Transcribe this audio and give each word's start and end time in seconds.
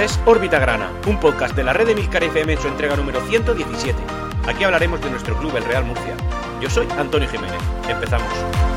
Es 0.00 0.18
Órbita 0.24 0.58
Grana, 0.58 0.90
un 1.06 1.20
podcast 1.20 1.54
de 1.54 1.62
la 1.62 1.74
red 1.74 1.86
de 1.86 1.94
Milcar 1.94 2.24
FM 2.24 2.54
en 2.54 2.58
su 2.58 2.68
entrega 2.68 2.96
número 2.96 3.20
117. 3.20 3.98
Aquí 4.48 4.64
hablaremos 4.64 4.98
de 5.02 5.10
nuestro 5.10 5.36
club, 5.36 5.54
el 5.58 5.64
Real 5.64 5.84
Murcia. 5.84 6.16
Yo 6.58 6.70
soy 6.70 6.88
Antonio 6.96 7.28
Jiménez. 7.28 7.60
Empezamos. 7.86 8.69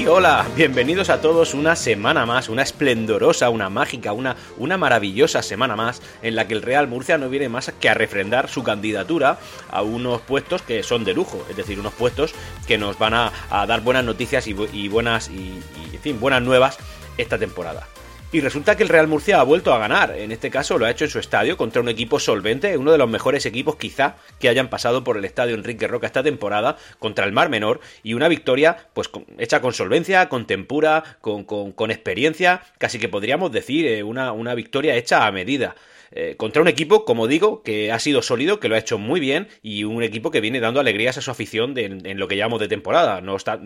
Y 0.00 0.06
hola, 0.06 0.48
bienvenidos 0.56 1.10
a 1.10 1.20
todos 1.20 1.52
una 1.52 1.76
semana 1.76 2.24
más, 2.24 2.48
una 2.48 2.62
esplendorosa, 2.62 3.50
una 3.50 3.68
mágica, 3.68 4.14
una, 4.14 4.34
una 4.56 4.78
maravillosa 4.78 5.42
semana 5.42 5.76
más 5.76 6.00
en 6.22 6.36
la 6.36 6.48
que 6.48 6.54
el 6.54 6.62
Real 6.62 6.88
Murcia 6.88 7.18
no 7.18 7.28
viene 7.28 7.50
más 7.50 7.70
que 7.78 7.90
a 7.90 7.92
refrendar 7.92 8.48
su 8.48 8.62
candidatura 8.62 9.38
a 9.70 9.82
unos 9.82 10.22
puestos 10.22 10.62
que 10.62 10.82
son 10.82 11.04
de 11.04 11.12
lujo, 11.12 11.44
es 11.50 11.56
decir, 11.56 11.78
unos 11.78 11.92
puestos 11.92 12.32
que 12.66 12.78
nos 12.78 12.98
van 12.98 13.12
a, 13.12 13.30
dar 13.50 13.82
buenas 13.82 14.02
noticias 14.02 14.46
y, 14.46 14.88
buenas 14.88 15.28
y, 15.28 15.60
y, 15.92 15.96
en 15.96 16.00
fin, 16.00 16.18
buenas 16.18 16.40
nuevas 16.40 16.78
esta 17.18 17.36
temporada. 17.36 17.86
Y 18.32 18.40
resulta 18.40 18.76
que 18.76 18.84
el 18.84 18.88
Real 18.88 19.08
Murcia 19.08 19.40
ha 19.40 19.42
vuelto 19.42 19.74
a 19.74 19.78
ganar. 19.78 20.16
En 20.16 20.30
este 20.30 20.50
caso 20.50 20.78
lo 20.78 20.86
ha 20.86 20.90
hecho 20.90 21.04
en 21.04 21.10
su 21.10 21.18
estadio 21.18 21.56
contra 21.56 21.82
un 21.82 21.88
equipo 21.88 22.20
solvente, 22.20 22.76
uno 22.76 22.92
de 22.92 22.98
los 22.98 23.10
mejores 23.10 23.44
equipos 23.44 23.74
quizá 23.74 24.14
que 24.38 24.48
hayan 24.48 24.70
pasado 24.70 25.02
por 25.02 25.16
el 25.16 25.24
estadio 25.24 25.56
Enrique 25.56 25.88
Roca 25.88 26.06
esta 26.06 26.22
temporada 26.22 26.76
contra 27.00 27.24
el 27.24 27.32
Mar 27.32 27.48
Menor. 27.48 27.80
Y 28.04 28.14
una 28.14 28.28
victoria 28.28 28.76
pues 28.94 29.10
hecha 29.38 29.60
con 29.60 29.72
solvencia, 29.72 30.28
con 30.28 30.46
tempura, 30.46 31.02
con, 31.20 31.42
con, 31.42 31.90
experiencia. 31.90 32.62
Casi 32.78 33.00
que 33.00 33.08
podríamos 33.08 33.50
decir 33.50 33.84
eh, 33.86 34.04
una, 34.04 34.30
una 34.30 34.54
victoria 34.54 34.94
hecha 34.94 35.26
a 35.26 35.32
medida. 35.32 35.74
Eh, 36.12 36.34
contra 36.36 36.62
un 36.62 36.68
equipo, 36.68 37.04
como 37.04 37.26
digo, 37.26 37.62
que 37.62 37.92
ha 37.92 37.98
sido 37.98 38.22
sólido, 38.22 38.60
que 38.60 38.68
lo 38.68 38.74
ha 38.74 38.78
hecho 38.78 38.98
muy 38.98 39.20
bien 39.20 39.48
y 39.62 39.84
un 39.84 40.02
equipo 40.02 40.30
que 40.30 40.40
viene 40.40 40.60
dando 40.60 40.80
alegrías 40.80 41.18
a 41.18 41.22
su 41.22 41.30
afición 41.30 41.74
en 41.76 42.18
lo 42.18 42.28
que 42.28 42.36
llamamos 42.36 42.60
de 42.60 42.68
temporada. 42.68 43.20
No, 43.20 43.36
está, 43.36 43.60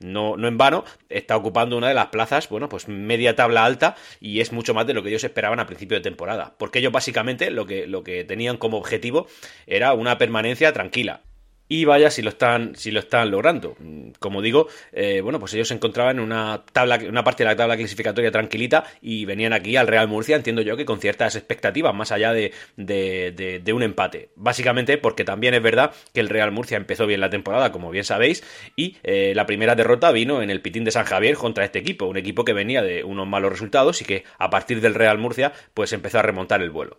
no, 0.00 0.36
no 0.36 0.48
en 0.48 0.58
vano, 0.58 0.84
está 1.08 1.36
ocupando 1.36 1.76
una 1.76 1.88
de 1.88 1.94
las 1.94 2.06
plazas, 2.06 2.48
bueno, 2.48 2.68
pues 2.68 2.88
media 2.88 3.36
tabla 3.36 3.64
alta 3.64 3.96
y 4.20 4.40
es 4.40 4.52
mucho 4.52 4.74
más 4.74 4.86
de 4.86 4.94
lo 4.94 5.02
que 5.02 5.10
ellos 5.10 5.24
esperaban 5.24 5.60
a 5.60 5.66
principio 5.66 5.96
de 5.96 6.02
temporada. 6.02 6.54
Porque 6.58 6.78
ellos 6.78 6.92
básicamente 6.92 7.50
lo 7.50 7.66
que, 7.66 7.86
lo 7.86 8.02
que 8.02 8.24
tenían 8.24 8.56
como 8.56 8.78
objetivo 8.78 9.26
era 9.66 9.92
una 9.92 10.18
permanencia 10.18 10.72
tranquila 10.72 11.22
y 11.70 11.84
vaya 11.84 12.10
si 12.10 12.20
lo 12.20 12.30
están, 12.30 12.74
si 12.74 12.90
lo 12.90 12.98
están 12.98 13.30
logrando. 13.30 13.76
Como 14.18 14.42
digo, 14.42 14.66
eh, 14.92 15.20
bueno, 15.20 15.38
pues 15.38 15.54
ellos 15.54 15.68
se 15.68 15.74
encontraban 15.74 16.16
en 16.18 16.24
una 16.24 16.64
tabla, 16.72 16.98
una 17.08 17.22
parte 17.22 17.44
de 17.44 17.50
la 17.50 17.54
tabla 17.54 17.76
clasificatoria 17.76 18.32
tranquilita 18.32 18.82
y 19.00 19.24
venían 19.24 19.52
aquí 19.52 19.76
al 19.76 19.86
Real 19.86 20.08
Murcia, 20.08 20.34
entiendo 20.34 20.62
yo 20.62 20.76
que 20.76 20.84
con 20.84 20.98
ciertas 20.98 21.36
expectativas, 21.36 21.94
más 21.94 22.10
allá 22.10 22.32
de, 22.32 22.52
de, 22.76 23.60
de, 23.62 23.72
un 23.72 23.84
empate. 23.84 24.30
Básicamente 24.34 24.98
porque 24.98 25.22
también 25.22 25.54
es 25.54 25.62
verdad 25.62 25.92
que 26.12 26.18
el 26.18 26.28
Real 26.28 26.50
Murcia 26.50 26.76
empezó 26.76 27.06
bien 27.06 27.20
la 27.20 27.30
temporada, 27.30 27.70
como 27.70 27.92
bien 27.92 28.04
sabéis, 28.04 28.42
y 28.74 28.96
eh, 29.04 29.32
la 29.36 29.46
primera 29.46 29.76
derrota 29.76 30.10
vino 30.10 30.42
en 30.42 30.50
el 30.50 30.62
Pitín 30.62 30.82
de 30.82 30.90
San 30.90 31.04
Javier 31.04 31.36
contra 31.36 31.64
este 31.64 31.78
equipo, 31.78 32.06
un 32.06 32.16
equipo 32.16 32.44
que 32.44 32.52
venía 32.52 32.82
de 32.82 33.04
unos 33.04 33.28
malos 33.28 33.52
resultados 33.52 34.02
y 34.02 34.04
que 34.04 34.24
a 34.38 34.50
partir 34.50 34.80
del 34.80 34.96
Real 34.96 35.18
Murcia 35.18 35.52
pues 35.72 35.92
empezó 35.92 36.18
a 36.18 36.22
remontar 36.22 36.62
el 36.62 36.70
vuelo. 36.70 36.98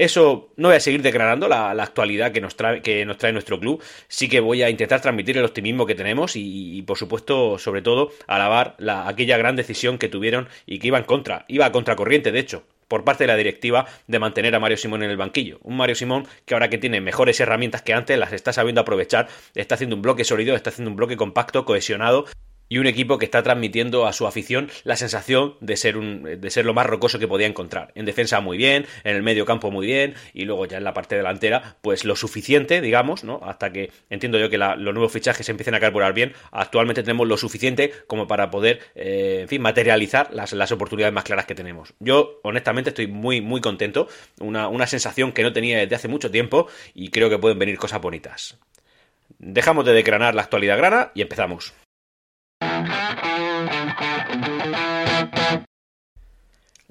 Eso 0.00 0.48
no 0.56 0.68
voy 0.68 0.78
a 0.78 0.80
seguir 0.80 1.02
declarando 1.02 1.46
la, 1.46 1.72
actualidad 1.72 2.32
que 2.32 2.40
nos, 2.40 2.56
trae, 2.56 2.80
que 2.80 3.04
nos 3.04 3.18
trae 3.18 3.34
nuestro 3.34 3.60
club. 3.60 3.82
Sí 4.08 4.30
que 4.30 4.40
voy 4.40 4.62
a 4.62 4.70
intentar 4.70 5.02
transmitir 5.02 5.36
el 5.36 5.44
optimismo 5.44 5.84
que 5.84 5.94
tenemos 5.94 6.36
y, 6.36 6.80
por 6.86 6.96
supuesto, 6.96 7.58
sobre 7.58 7.82
todo, 7.82 8.10
alabar 8.26 8.76
la, 8.78 9.06
aquella 9.06 9.36
gran 9.36 9.56
decisión 9.56 9.98
que 9.98 10.08
tuvieron 10.08 10.48
y 10.64 10.78
que 10.78 10.86
iba 10.86 10.96
en 10.96 11.04
contra, 11.04 11.44
iba 11.48 11.66
a 11.66 11.72
contracorriente, 11.72 12.32
de 12.32 12.38
hecho, 12.38 12.64
por 12.88 13.04
parte 13.04 13.24
de 13.24 13.28
la 13.28 13.36
directiva 13.36 13.84
de 14.06 14.18
mantener 14.18 14.54
a 14.54 14.58
Mario 14.58 14.78
Simón 14.78 15.02
en 15.02 15.10
el 15.10 15.18
banquillo. 15.18 15.58
Un 15.64 15.76
Mario 15.76 15.94
Simón 15.94 16.26
que 16.46 16.54
ahora 16.54 16.70
que 16.70 16.78
tiene 16.78 17.02
mejores 17.02 17.38
herramientas 17.38 17.82
que 17.82 17.92
antes 17.92 18.18
las 18.18 18.32
está 18.32 18.54
sabiendo 18.54 18.80
aprovechar, 18.80 19.28
está 19.54 19.74
haciendo 19.74 19.96
un 19.96 20.02
bloque 20.02 20.24
sólido, 20.24 20.56
está 20.56 20.70
haciendo 20.70 20.92
un 20.92 20.96
bloque 20.96 21.18
compacto, 21.18 21.66
cohesionado 21.66 22.24
y 22.70 22.78
un 22.78 22.86
equipo 22.86 23.18
que 23.18 23.26
está 23.26 23.42
transmitiendo 23.42 24.06
a 24.06 24.14
su 24.14 24.26
afición 24.26 24.70
la 24.84 24.96
sensación 24.96 25.56
de 25.60 25.76
ser, 25.76 25.98
un, 25.98 26.22
de 26.22 26.50
ser 26.50 26.64
lo 26.64 26.72
más 26.72 26.86
rocoso 26.86 27.18
que 27.18 27.28
podía 27.28 27.46
encontrar. 27.46 27.92
En 27.94 28.06
defensa 28.06 28.40
muy 28.40 28.56
bien, 28.56 28.86
en 29.04 29.16
el 29.16 29.22
medio 29.22 29.44
campo 29.44 29.70
muy 29.70 29.86
bien, 29.86 30.14
y 30.32 30.44
luego 30.44 30.64
ya 30.64 30.78
en 30.78 30.84
la 30.84 30.94
parte 30.94 31.16
delantera, 31.16 31.76
pues 31.82 32.04
lo 32.04 32.16
suficiente, 32.16 32.80
digamos, 32.80 33.24
¿no? 33.24 33.40
Hasta 33.42 33.72
que 33.72 33.90
entiendo 34.08 34.38
yo 34.38 34.48
que 34.48 34.56
los 34.56 34.78
nuevos 34.78 35.12
fichajes 35.12 35.48
empiecen 35.48 35.74
a 35.74 35.80
carburar 35.80 36.14
bien. 36.14 36.32
Actualmente 36.52 37.02
tenemos 37.02 37.26
lo 37.26 37.36
suficiente 37.36 37.92
como 38.06 38.28
para 38.28 38.50
poder, 38.50 38.80
eh, 38.94 39.40
en 39.42 39.48
fin, 39.48 39.60
materializar 39.60 40.32
las, 40.32 40.52
las, 40.52 40.70
oportunidades 40.70 41.12
más 41.12 41.24
claras 41.24 41.46
que 41.46 41.56
tenemos. 41.56 41.94
Yo, 41.98 42.38
honestamente, 42.44 42.90
estoy 42.90 43.08
muy, 43.08 43.40
muy 43.40 43.60
contento. 43.60 44.06
Una, 44.38 44.68
una 44.68 44.86
sensación 44.86 45.32
que 45.32 45.42
no 45.42 45.52
tenía 45.52 45.78
desde 45.78 45.96
hace 45.96 46.06
mucho 46.06 46.30
tiempo, 46.30 46.68
y 46.94 47.08
creo 47.08 47.28
que 47.28 47.38
pueden 47.38 47.58
venir 47.58 47.76
cosas 47.76 48.00
bonitas. 48.00 48.56
Dejamos 49.38 49.84
de 49.84 49.92
decranar 49.92 50.36
la 50.36 50.42
actualidad 50.42 50.78
grana 50.78 51.10
y 51.14 51.22
empezamos. 51.22 51.74
Thank 52.60 52.88
you. 52.88 52.89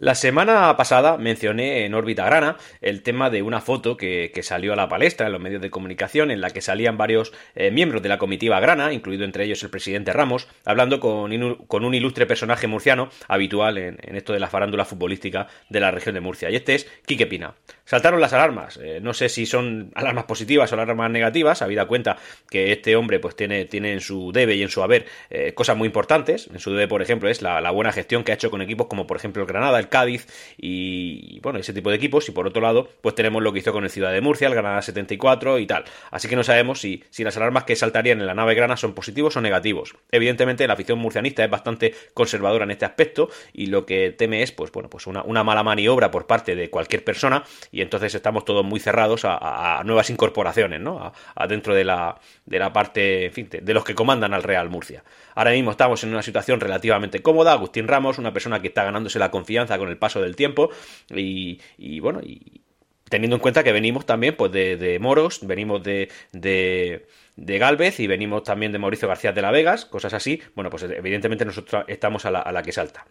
La 0.01 0.15
semana 0.15 0.77
pasada 0.77 1.17
mencioné 1.17 1.83
en 1.83 1.93
órbita 1.93 2.23
grana 2.23 2.55
el 2.79 3.03
tema 3.03 3.29
de 3.29 3.41
una 3.41 3.59
foto 3.59 3.97
que, 3.97 4.31
salió 4.43 4.71
a 4.71 4.77
la 4.77 4.87
palestra 4.87 5.25
en 5.25 5.33
los 5.33 5.41
medios 5.41 5.61
de 5.61 5.69
comunicación 5.69 6.31
en 6.31 6.39
la 6.39 6.51
que 6.51 6.61
salían 6.61 6.97
varios 6.97 7.33
eh, 7.53 7.69
miembros 7.69 8.01
de 8.01 8.07
la 8.07 8.17
comitiva 8.17 8.61
grana, 8.61 8.93
incluido 8.93 9.25
entre 9.25 9.43
ellos 9.43 9.61
el 9.61 9.69
presidente 9.69 10.13
Ramos, 10.13 10.47
hablando 10.63 11.01
con, 11.01 11.33
un 11.33 11.93
ilustre 11.93 12.25
personaje 12.25 12.65
murciano 12.67 13.09
habitual 13.27 13.77
en, 13.77 13.97
esto 14.15 14.31
de 14.31 14.39
la 14.39 14.47
farándula 14.47 14.85
futbolística 14.85 15.47
de 15.67 15.81
la 15.81 15.91
región 15.91 16.15
de 16.15 16.21
Murcia. 16.21 16.49
Y 16.49 16.55
este 16.55 16.75
es 16.75 16.87
Quique 17.05 17.27
Pina. 17.27 17.55
Saltaron 17.83 18.21
las 18.21 18.31
alarmas. 18.31 18.79
Eh, 18.81 18.99
no 19.01 19.13
sé 19.13 19.27
si 19.27 19.45
son 19.45 19.91
alarmas 19.95 20.23
positivas 20.23 20.71
o 20.71 20.75
alarmas 20.75 21.11
negativas, 21.11 21.61
habida 21.61 21.87
cuenta 21.87 22.15
que 22.49 22.71
este 22.71 22.95
hombre 22.95 23.19
pues 23.19 23.35
tiene, 23.35 23.65
tiene 23.65 23.91
en 23.91 23.99
su 23.99 24.31
debe 24.31 24.55
y 24.55 24.63
en 24.63 24.69
su 24.69 24.81
haber 24.81 25.07
eh, 25.29 25.53
cosas 25.53 25.75
muy 25.75 25.87
importantes. 25.87 26.47
En 26.53 26.59
su 26.59 26.71
debe, 26.71 26.87
por 26.87 27.01
ejemplo, 27.01 27.27
es 27.27 27.41
la, 27.41 27.69
buena 27.71 27.91
gestión 27.91 28.23
que 28.23 28.31
ha 28.31 28.35
hecho 28.35 28.49
con 28.49 28.61
equipos 28.61 28.87
como 28.87 29.05
por 29.05 29.17
ejemplo 29.17 29.41
el 29.43 29.47
Granada, 29.47 29.77
el 29.77 29.88
Cádiz 29.89 30.27
y, 30.57 31.39
bueno, 31.41 31.59
ese 31.59 31.73
tipo 31.73 31.89
de 31.89 31.95
equipos. 31.95 32.27
Y 32.29 32.31
por 32.31 32.47
otro 32.47 32.61
lado, 32.61 32.89
pues 33.01 33.15
tenemos 33.15 33.43
lo 33.43 33.53
que 33.53 33.59
hizo 33.59 33.71
con 33.71 33.83
el 33.83 33.89
Ciudad 33.89 34.11
de 34.11 34.21
Murcia, 34.21 34.47
el 34.47 34.53
Granada 34.53 34.81
74 34.81 35.59
y 35.59 35.67
tal. 35.67 35.85
Así 36.11 36.27
que 36.27 36.35
no 36.35 36.43
sabemos 36.43 36.79
si, 36.79 37.03
si 37.09 37.23
las 37.23 37.35
alarmas 37.37 37.63
que 37.63 37.75
saltarían 37.75 38.19
en 38.19 38.27
la 38.27 38.33
nave 38.33 38.55
grana 38.55 38.77
son 38.77 38.93
positivos 38.93 39.35
o 39.37 39.41
negativos. 39.41 39.95
Evidentemente, 40.11 40.67
la 40.67 40.73
afición 40.73 40.99
murcianista 40.99 41.43
es 41.43 41.49
bastante 41.49 41.93
conservadora 42.13 42.63
en 42.63 42.71
este 42.71 42.85
aspecto 42.85 43.29
y 43.53 43.67
lo 43.67 43.85
que 43.85 44.11
teme 44.11 44.43
es, 44.43 44.51
pues 44.51 44.71
bueno, 44.71 44.89
pues 44.89 45.07
una, 45.07 45.23
una 45.23 45.43
mala 45.43 45.63
maniobra 45.63 46.11
por 46.11 46.27
parte 46.27 46.55
de 46.55 46.69
cualquier 46.69 47.03
persona 47.03 47.43
y 47.71 47.81
entonces 47.81 48.13
estamos 48.15 48.45
todos 48.45 48.65
muy 48.65 48.79
cerrados 48.79 49.21
a, 49.23 49.81
nuevas 49.85 50.09
incorporaciones, 50.09 50.79
¿no? 50.79 51.13
A, 51.35 51.47
dentro 51.47 51.73
de 51.73 51.83
la, 51.83 52.19
de 52.45 52.59
la 52.59 52.71
parte, 52.71 53.25
en 53.25 53.33
fin, 53.33 53.49
de 53.49 53.73
los 53.73 53.83
que 53.83 53.95
comandan 53.95 54.33
al 54.33 54.43
Real 54.43 54.69
Murcia. 54.69 55.03
Ahora 55.35 55.51
mismo 55.51 55.71
estamos 55.71 56.03
en 56.03 56.09
una 56.09 56.21
situación 56.21 56.59
relativamente 56.59 57.21
cómoda. 57.21 57.53
Agustín 57.53 57.87
Ramos, 57.87 58.17
una 58.17 58.33
persona 58.33 58.61
que 58.61 58.67
está 58.67 58.83
ganándose 58.83 59.19
la 59.19 59.31
confianza 59.31 59.77
con 59.79 59.89
el 59.89 59.97
paso 59.97 60.21
del 60.21 60.35
tiempo 60.35 60.69
y, 61.09 61.59
bueno, 61.99 62.21
y 62.21 62.61
teniendo 63.09 63.37
en 63.37 63.41
cuenta 63.41 63.63
que 63.63 63.71
venimos 63.71 64.05
también 64.05 64.35
pues 64.35 64.51
de, 64.51 64.97
Moros, 65.01 65.45
venimos 65.45 65.83
de, 65.83 66.09
de, 66.31 67.07
de, 67.35 67.57
Galvez 67.57 67.99
y 67.99 68.07
venimos 68.07 68.43
también 68.43 68.71
de 68.71 68.79
Mauricio 68.79 69.07
García 69.07 69.31
de 69.31 69.41
la 69.41 69.51
Vegas, 69.51 69.85
cosas 69.85 70.13
así, 70.13 70.41
bueno, 70.55 70.69
pues 70.69 70.83
evidentemente 70.83 71.45
nosotros 71.45 71.85
estamos 71.87 72.25
a 72.25 72.31
la, 72.31 72.39
a 72.39 72.51
la 72.51 72.61
que 72.61 72.71
salta. 72.71 73.05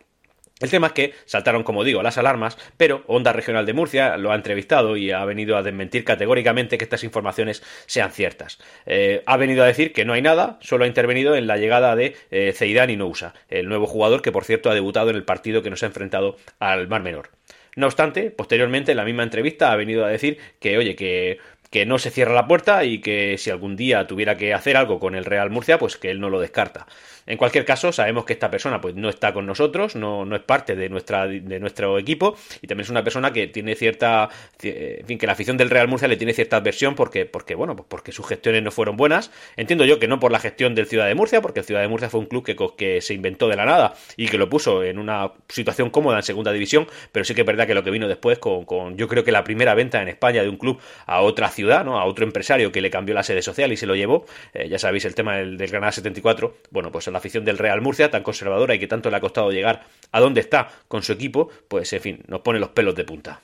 El 0.60 0.70
tema 0.70 0.88
es 0.88 0.92
que 0.92 1.14
saltaron, 1.24 1.62
como 1.62 1.84
digo, 1.84 2.02
las 2.02 2.18
alarmas, 2.18 2.58
pero 2.76 3.04
Onda 3.06 3.32
Regional 3.32 3.64
de 3.64 3.74
Murcia 3.74 4.16
lo 4.16 4.32
ha 4.32 4.34
entrevistado 4.34 4.96
y 4.96 5.12
ha 5.12 5.24
venido 5.24 5.56
a 5.56 5.62
desmentir 5.62 6.04
categóricamente 6.04 6.78
que 6.78 6.84
estas 6.84 7.04
informaciones 7.04 7.62
sean 7.86 8.10
ciertas. 8.10 8.58
Eh, 8.84 9.22
ha 9.26 9.36
venido 9.36 9.62
a 9.62 9.66
decir 9.66 9.92
que 9.92 10.04
no 10.04 10.14
hay 10.14 10.22
nada, 10.22 10.58
solo 10.60 10.84
ha 10.84 10.88
intervenido 10.88 11.36
en 11.36 11.46
la 11.46 11.58
llegada 11.58 11.94
de 11.94 12.16
eh, 12.30 12.52
Zeidan 12.52 12.90
Inousa, 12.90 13.34
el 13.48 13.68
nuevo 13.68 13.86
jugador 13.86 14.20
que, 14.20 14.32
por 14.32 14.44
cierto, 14.44 14.68
ha 14.68 14.74
debutado 14.74 15.10
en 15.10 15.16
el 15.16 15.24
partido 15.24 15.62
que 15.62 15.70
nos 15.70 15.82
ha 15.84 15.86
enfrentado 15.86 16.36
al 16.58 16.88
Mar 16.88 17.02
Menor. 17.02 17.30
No 17.76 17.86
obstante, 17.86 18.32
posteriormente, 18.32 18.90
en 18.90 18.96
la 18.96 19.04
misma 19.04 19.22
entrevista 19.22 19.70
ha 19.70 19.76
venido 19.76 20.04
a 20.04 20.08
decir 20.08 20.38
que, 20.58 20.76
oye, 20.76 20.96
que 20.96 21.38
que 21.70 21.86
no 21.86 21.98
se 21.98 22.10
cierra 22.10 22.32
la 22.32 22.46
puerta 22.46 22.84
y 22.84 23.00
que 23.00 23.36
si 23.38 23.50
algún 23.50 23.76
día 23.76 24.06
tuviera 24.06 24.36
que 24.36 24.54
hacer 24.54 24.76
algo 24.76 24.98
con 24.98 25.14
el 25.14 25.24
Real 25.24 25.50
Murcia, 25.50 25.78
pues 25.78 25.96
que 25.96 26.10
él 26.10 26.20
no 26.20 26.30
lo 26.30 26.40
descarta. 26.40 26.86
En 27.28 27.36
cualquier 27.36 27.66
caso, 27.66 27.92
sabemos 27.92 28.24
que 28.24 28.32
esta 28.32 28.50
persona 28.50 28.80
pues 28.80 28.94
no 28.94 29.10
está 29.10 29.34
con 29.34 29.44
nosotros, 29.44 29.96
no, 29.96 30.24
no 30.24 30.34
es 30.34 30.42
parte 30.42 30.74
de, 30.74 30.88
nuestra, 30.88 31.26
de 31.26 31.60
nuestro 31.60 31.98
equipo 31.98 32.36
y 32.62 32.66
también 32.66 32.84
es 32.84 32.90
una 32.90 33.04
persona 33.04 33.32
que 33.34 33.46
tiene 33.46 33.74
cierta, 33.74 34.30
en 34.62 35.06
fin, 35.06 35.18
que 35.18 35.26
la 35.26 35.32
afición 35.32 35.58
del 35.58 35.68
Real 35.68 35.88
Murcia 35.88 36.08
le 36.08 36.16
tiene 36.16 36.32
cierta 36.32 36.56
adversión 36.56 36.94
porque, 36.94 37.26
porque 37.26 37.54
bueno, 37.54 37.76
pues 37.76 37.86
porque 37.88 38.12
sus 38.12 38.26
gestiones 38.26 38.62
no 38.62 38.70
fueron 38.70 38.96
buenas. 38.96 39.30
Entiendo 39.56 39.84
yo 39.84 39.98
que 39.98 40.08
no 40.08 40.18
por 40.18 40.32
la 40.32 40.38
gestión 40.38 40.74
del 40.74 40.86
Ciudad 40.86 41.06
de 41.06 41.14
Murcia, 41.14 41.42
porque 41.42 41.60
el 41.60 41.66
Ciudad 41.66 41.82
de 41.82 41.88
Murcia 41.88 42.08
fue 42.08 42.20
un 42.20 42.26
club 42.26 42.44
que, 42.44 42.56
que 42.76 43.02
se 43.02 43.12
inventó 43.12 43.46
de 43.48 43.56
la 43.56 43.66
nada 43.66 43.94
y 44.16 44.28
que 44.28 44.38
lo 44.38 44.48
puso 44.48 44.82
en 44.82 44.98
una 44.98 45.32
situación 45.48 45.90
cómoda 45.90 46.16
en 46.16 46.22
segunda 46.22 46.50
división, 46.50 46.86
pero 47.12 47.26
sí 47.26 47.34
que 47.34 47.42
es 47.42 47.46
verdad 47.46 47.66
que 47.66 47.74
lo 47.74 47.84
que 47.84 47.90
vino 47.90 48.08
después 48.08 48.38
con, 48.38 48.64
con 48.64 48.96
yo 48.96 49.06
creo 49.06 49.22
que 49.22 49.32
la 49.32 49.44
primera 49.44 49.74
venta 49.74 50.00
en 50.00 50.08
España 50.08 50.42
de 50.42 50.48
un 50.48 50.56
club 50.56 50.80
a 51.04 51.20
otra 51.20 51.50
ciudad, 51.50 51.84
¿no? 51.84 51.98
A 51.98 52.06
otro 52.06 52.24
empresario 52.24 52.72
que 52.72 52.80
le 52.80 52.90
cambió 52.90 53.14
la 53.14 53.22
sede 53.22 53.42
social 53.42 53.70
y 53.70 53.76
se 53.76 53.86
lo 53.86 53.94
llevó, 53.94 54.24
eh, 54.54 54.68
ya 54.68 54.78
sabéis 54.78 55.04
el 55.04 55.14
tema 55.14 55.36
del, 55.36 55.58
del 55.58 55.68
Granada 55.68 55.92
74, 55.92 56.56
bueno, 56.70 56.90
pues 56.90 57.06
la 57.08 57.17
afición 57.18 57.44
del 57.44 57.58
Real 57.58 57.80
Murcia 57.80 58.10
tan 58.10 58.22
conservadora 58.22 58.74
y 58.74 58.78
que 58.78 58.88
tanto 58.88 59.10
le 59.10 59.16
ha 59.16 59.20
costado 59.20 59.52
llegar 59.52 59.84
a 60.10 60.20
donde 60.20 60.40
está 60.40 60.68
con 60.88 61.02
su 61.02 61.12
equipo, 61.12 61.50
pues 61.68 61.92
en 61.92 62.00
fin, 62.00 62.22
nos 62.26 62.40
pone 62.40 62.58
los 62.58 62.70
pelos 62.70 62.94
de 62.94 63.04
punta. 63.04 63.42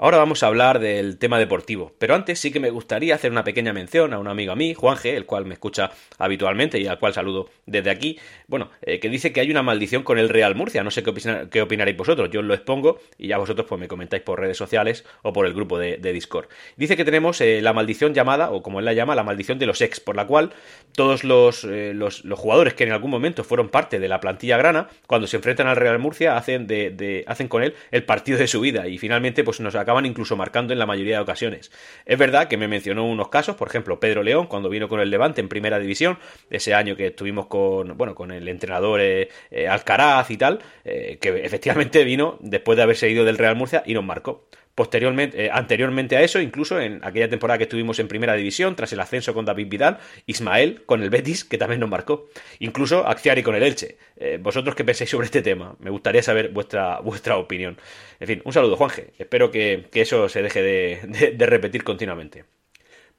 Ahora 0.00 0.18
vamos 0.18 0.44
a 0.44 0.46
hablar 0.46 0.78
del 0.78 1.18
tema 1.18 1.40
deportivo, 1.40 1.92
pero 1.98 2.14
antes 2.14 2.38
sí 2.38 2.52
que 2.52 2.60
me 2.60 2.70
gustaría 2.70 3.16
hacer 3.16 3.32
una 3.32 3.42
pequeña 3.42 3.72
mención 3.72 4.12
a 4.12 4.20
un 4.20 4.28
amigo 4.28 4.52
a 4.52 4.54
mí, 4.54 4.72
Juanje, 4.72 5.16
el 5.16 5.26
cual 5.26 5.44
me 5.44 5.54
escucha 5.54 5.90
habitualmente 6.18 6.78
y 6.78 6.86
al 6.86 7.00
cual 7.00 7.14
saludo 7.14 7.50
desde 7.66 7.90
aquí, 7.90 8.16
bueno, 8.46 8.70
eh, 8.82 9.00
que 9.00 9.08
dice 9.08 9.32
que 9.32 9.40
hay 9.40 9.50
una 9.50 9.64
maldición 9.64 10.04
con 10.04 10.20
el 10.20 10.28
Real 10.28 10.54
Murcia, 10.54 10.84
no 10.84 10.92
sé 10.92 11.02
qué, 11.02 11.62
opinaréis 11.62 11.96
vosotros, 11.96 12.30
yo 12.30 12.42
lo 12.42 12.54
expongo 12.54 13.00
y 13.18 13.26
ya 13.26 13.38
vosotros 13.38 13.66
pues 13.68 13.80
me 13.80 13.88
comentáis 13.88 14.22
por 14.22 14.38
redes 14.38 14.56
sociales 14.56 15.04
o 15.22 15.32
por 15.32 15.46
el 15.46 15.52
grupo 15.52 15.80
de, 15.80 15.98
Discord. 15.98 16.46
Dice 16.76 16.96
que 16.96 17.04
tenemos 17.04 17.40
eh, 17.40 17.60
la 17.60 17.72
maldición 17.72 18.14
llamada, 18.14 18.52
o 18.52 18.62
como 18.62 18.78
él 18.78 18.84
la 18.84 18.92
llama, 18.92 19.16
la 19.16 19.24
maldición 19.24 19.58
de 19.58 19.66
los 19.66 19.80
ex, 19.80 19.98
por 19.98 20.14
la 20.14 20.28
cual 20.28 20.52
todos 20.92 21.24
los, 21.24 21.64
eh, 21.64 21.90
los, 21.92 22.22
jugadores 22.36 22.74
que 22.74 22.84
en 22.84 22.92
algún 22.92 23.10
momento 23.10 23.42
fueron 23.42 23.68
parte 23.68 23.98
de 23.98 24.06
la 24.06 24.20
plantilla 24.20 24.58
grana, 24.58 24.90
cuando 25.08 25.26
se 25.26 25.38
enfrentan 25.38 25.66
al 25.66 25.74
Real 25.74 25.98
Murcia, 25.98 26.36
hacen, 26.36 26.68
de, 26.68 27.24
hacen 27.26 27.48
con 27.48 27.64
él 27.64 27.74
el 27.90 28.04
partido 28.04 28.38
de 28.38 28.46
su 28.46 28.60
vida. 28.60 28.86
Y 28.86 28.98
finalmente 28.98 29.42
pues 29.42 29.58
nos 29.58 29.74
acaban 29.88 30.04
incluso 30.04 30.36
marcando 30.36 30.74
en 30.74 30.78
la 30.78 30.84
mayoría 30.84 31.16
de 31.16 31.22
ocasiones. 31.22 31.72
Es 32.04 32.18
verdad 32.18 32.46
que 32.46 32.58
me 32.58 32.68
mencionó 32.68 33.06
unos 33.06 33.30
casos, 33.30 33.56
por 33.56 33.68
ejemplo, 33.68 33.98
Pedro 33.98 34.22
León, 34.22 34.46
cuando 34.46 34.68
vino 34.68 34.86
con 34.86 35.00
el 35.00 35.08
Levante 35.08 35.40
en 35.40 35.48
primera 35.48 35.78
división, 35.78 36.18
ese 36.50 36.74
año 36.74 36.94
que 36.94 37.06
estuvimos 37.06 37.46
con, 37.46 37.96
bueno, 37.96 38.14
con 38.14 38.30
el 38.30 38.46
entrenador 38.48 39.00
eh, 39.00 39.30
eh, 39.50 39.66
Alcaraz 39.66 40.30
y 40.30 40.36
tal, 40.36 40.58
eh, 40.84 41.16
que 41.18 41.42
efectivamente 41.42 42.04
vino 42.04 42.36
después 42.40 42.76
de 42.76 42.82
haberse 42.82 43.08
ido 43.08 43.24
del 43.24 43.38
Real 43.38 43.56
Murcia 43.56 43.82
y 43.86 43.94
nos 43.94 44.04
marcó. 44.04 44.46
Posteriormente, 44.78 45.46
eh, 45.46 45.50
anteriormente 45.52 46.16
a 46.16 46.22
eso, 46.22 46.40
incluso 46.40 46.80
en 46.80 47.00
aquella 47.02 47.28
temporada 47.28 47.58
que 47.58 47.64
estuvimos 47.64 47.98
en 47.98 48.06
primera 48.06 48.34
división, 48.34 48.76
tras 48.76 48.92
el 48.92 49.00
ascenso 49.00 49.34
con 49.34 49.44
David 49.44 49.66
Vidal, 49.68 49.98
Ismael 50.24 50.84
con 50.86 51.02
el 51.02 51.10
Betis, 51.10 51.44
que 51.44 51.58
también 51.58 51.80
nos 51.80 51.90
marcó. 51.90 52.28
Incluso 52.60 53.04
Acciari 53.04 53.42
con 53.42 53.56
el 53.56 53.64
Elche. 53.64 53.98
Eh, 54.16 54.38
¿Vosotros 54.40 54.76
qué 54.76 54.84
pensáis 54.84 55.10
sobre 55.10 55.24
este 55.24 55.42
tema? 55.42 55.74
Me 55.80 55.90
gustaría 55.90 56.22
saber 56.22 56.50
vuestra, 56.50 57.00
vuestra 57.02 57.38
opinión. 57.38 57.76
En 58.20 58.28
fin, 58.28 58.42
un 58.44 58.52
saludo, 58.52 58.76
Juanje. 58.76 59.14
Espero 59.18 59.50
que, 59.50 59.88
eso 59.94 60.28
se 60.28 60.42
deje 60.42 60.62
de 60.62 61.46
repetir 61.46 61.82
continuamente. 61.82 62.44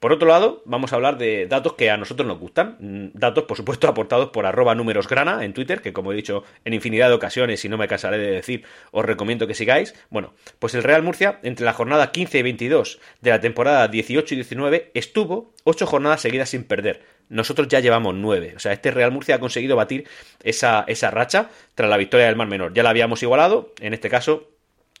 Por 0.00 0.14
otro 0.14 0.28
lado, 0.28 0.62
vamos 0.64 0.92
a 0.92 0.96
hablar 0.96 1.18
de 1.18 1.46
datos 1.46 1.74
que 1.74 1.90
a 1.90 1.98
nosotros 1.98 2.26
nos 2.26 2.38
gustan. 2.38 2.78
Mm, 2.80 3.18
datos, 3.18 3.44
por 3.44 3.58
supuesto, 3.58 3.86
aportados 3.86 4.30
por 4.30 4.46
arroba 4.46 4.74
númerosgrana 4.74 5.44
en 5.44 5.52
Twitter, 5.52 5.82
que 5.82 5.92
como 5.92 6.10
he 6.10 6.16
dicho 6.16 6.42
en 6.64 6.72
infinidad 6.72 7.08
de 7.08 7.14
ocasiones 7.14 7.62
y 7.66 7.68
no 7.68 7.76
me 7.76 7.86
cansaré 7.86 8.16
de 8.16 8.30
decir, 8.30 8.64
os 8.92 9.04
recomiendo 9.04 9.46
que 9.46 9.54
sigáis. 9.54 9.94
Bueno, 10.08 10.32
pues 10.58 10.74
el 10.74 10.84
Real 10.84 11.02
Murcia, 11.02 11.38
entre 11.42 11.66
la 11.66 11.74
jornada 11.74 12.12
15 12.12 12.38
y 12.38 12.42
22 12.42 12.98
de 13.20 13.30
la 13.30 13.40
temporada 13.40 13.88
18 13.88 14.32
y 14.32 14.36
19, 14.38 14.90
estuvo 14.94 15.52
8 15.64 15.86
jornadas 15.86 16.22
seguidas 16.22 16.48
sin 16.48 16.64
perder. 16.64 17.02
Nosotros 17.28 17.68
ya 17.68 17.80
llevamos 17.80 18.14
9. 18.14 18.54
O 18.56 18.58
sea, 18.58 18.72
este 18.72 18.92
Real 18.92 19.12
Murcia 19.12 19.34
ha 19.34 19.38
conseguido 19.38 19.76
batir 19.76 20.08
esa, 20.42 20.82
esa 20.88 21.10
racha 21.10 21.50
tras 21.74 21.90
la 21.90 21.98
victoria 21.98 22.24
del 22.24 22.36
Mar 22.36 22.48
Menor. 22.48 22.72
Ya 22.72 22.82
la 22.82 22.88
habíamos 22.88 23.22
igualado, 23.22 23.74
en 23.80 23.92
este 23.92 24.08
caso 24.08 24.48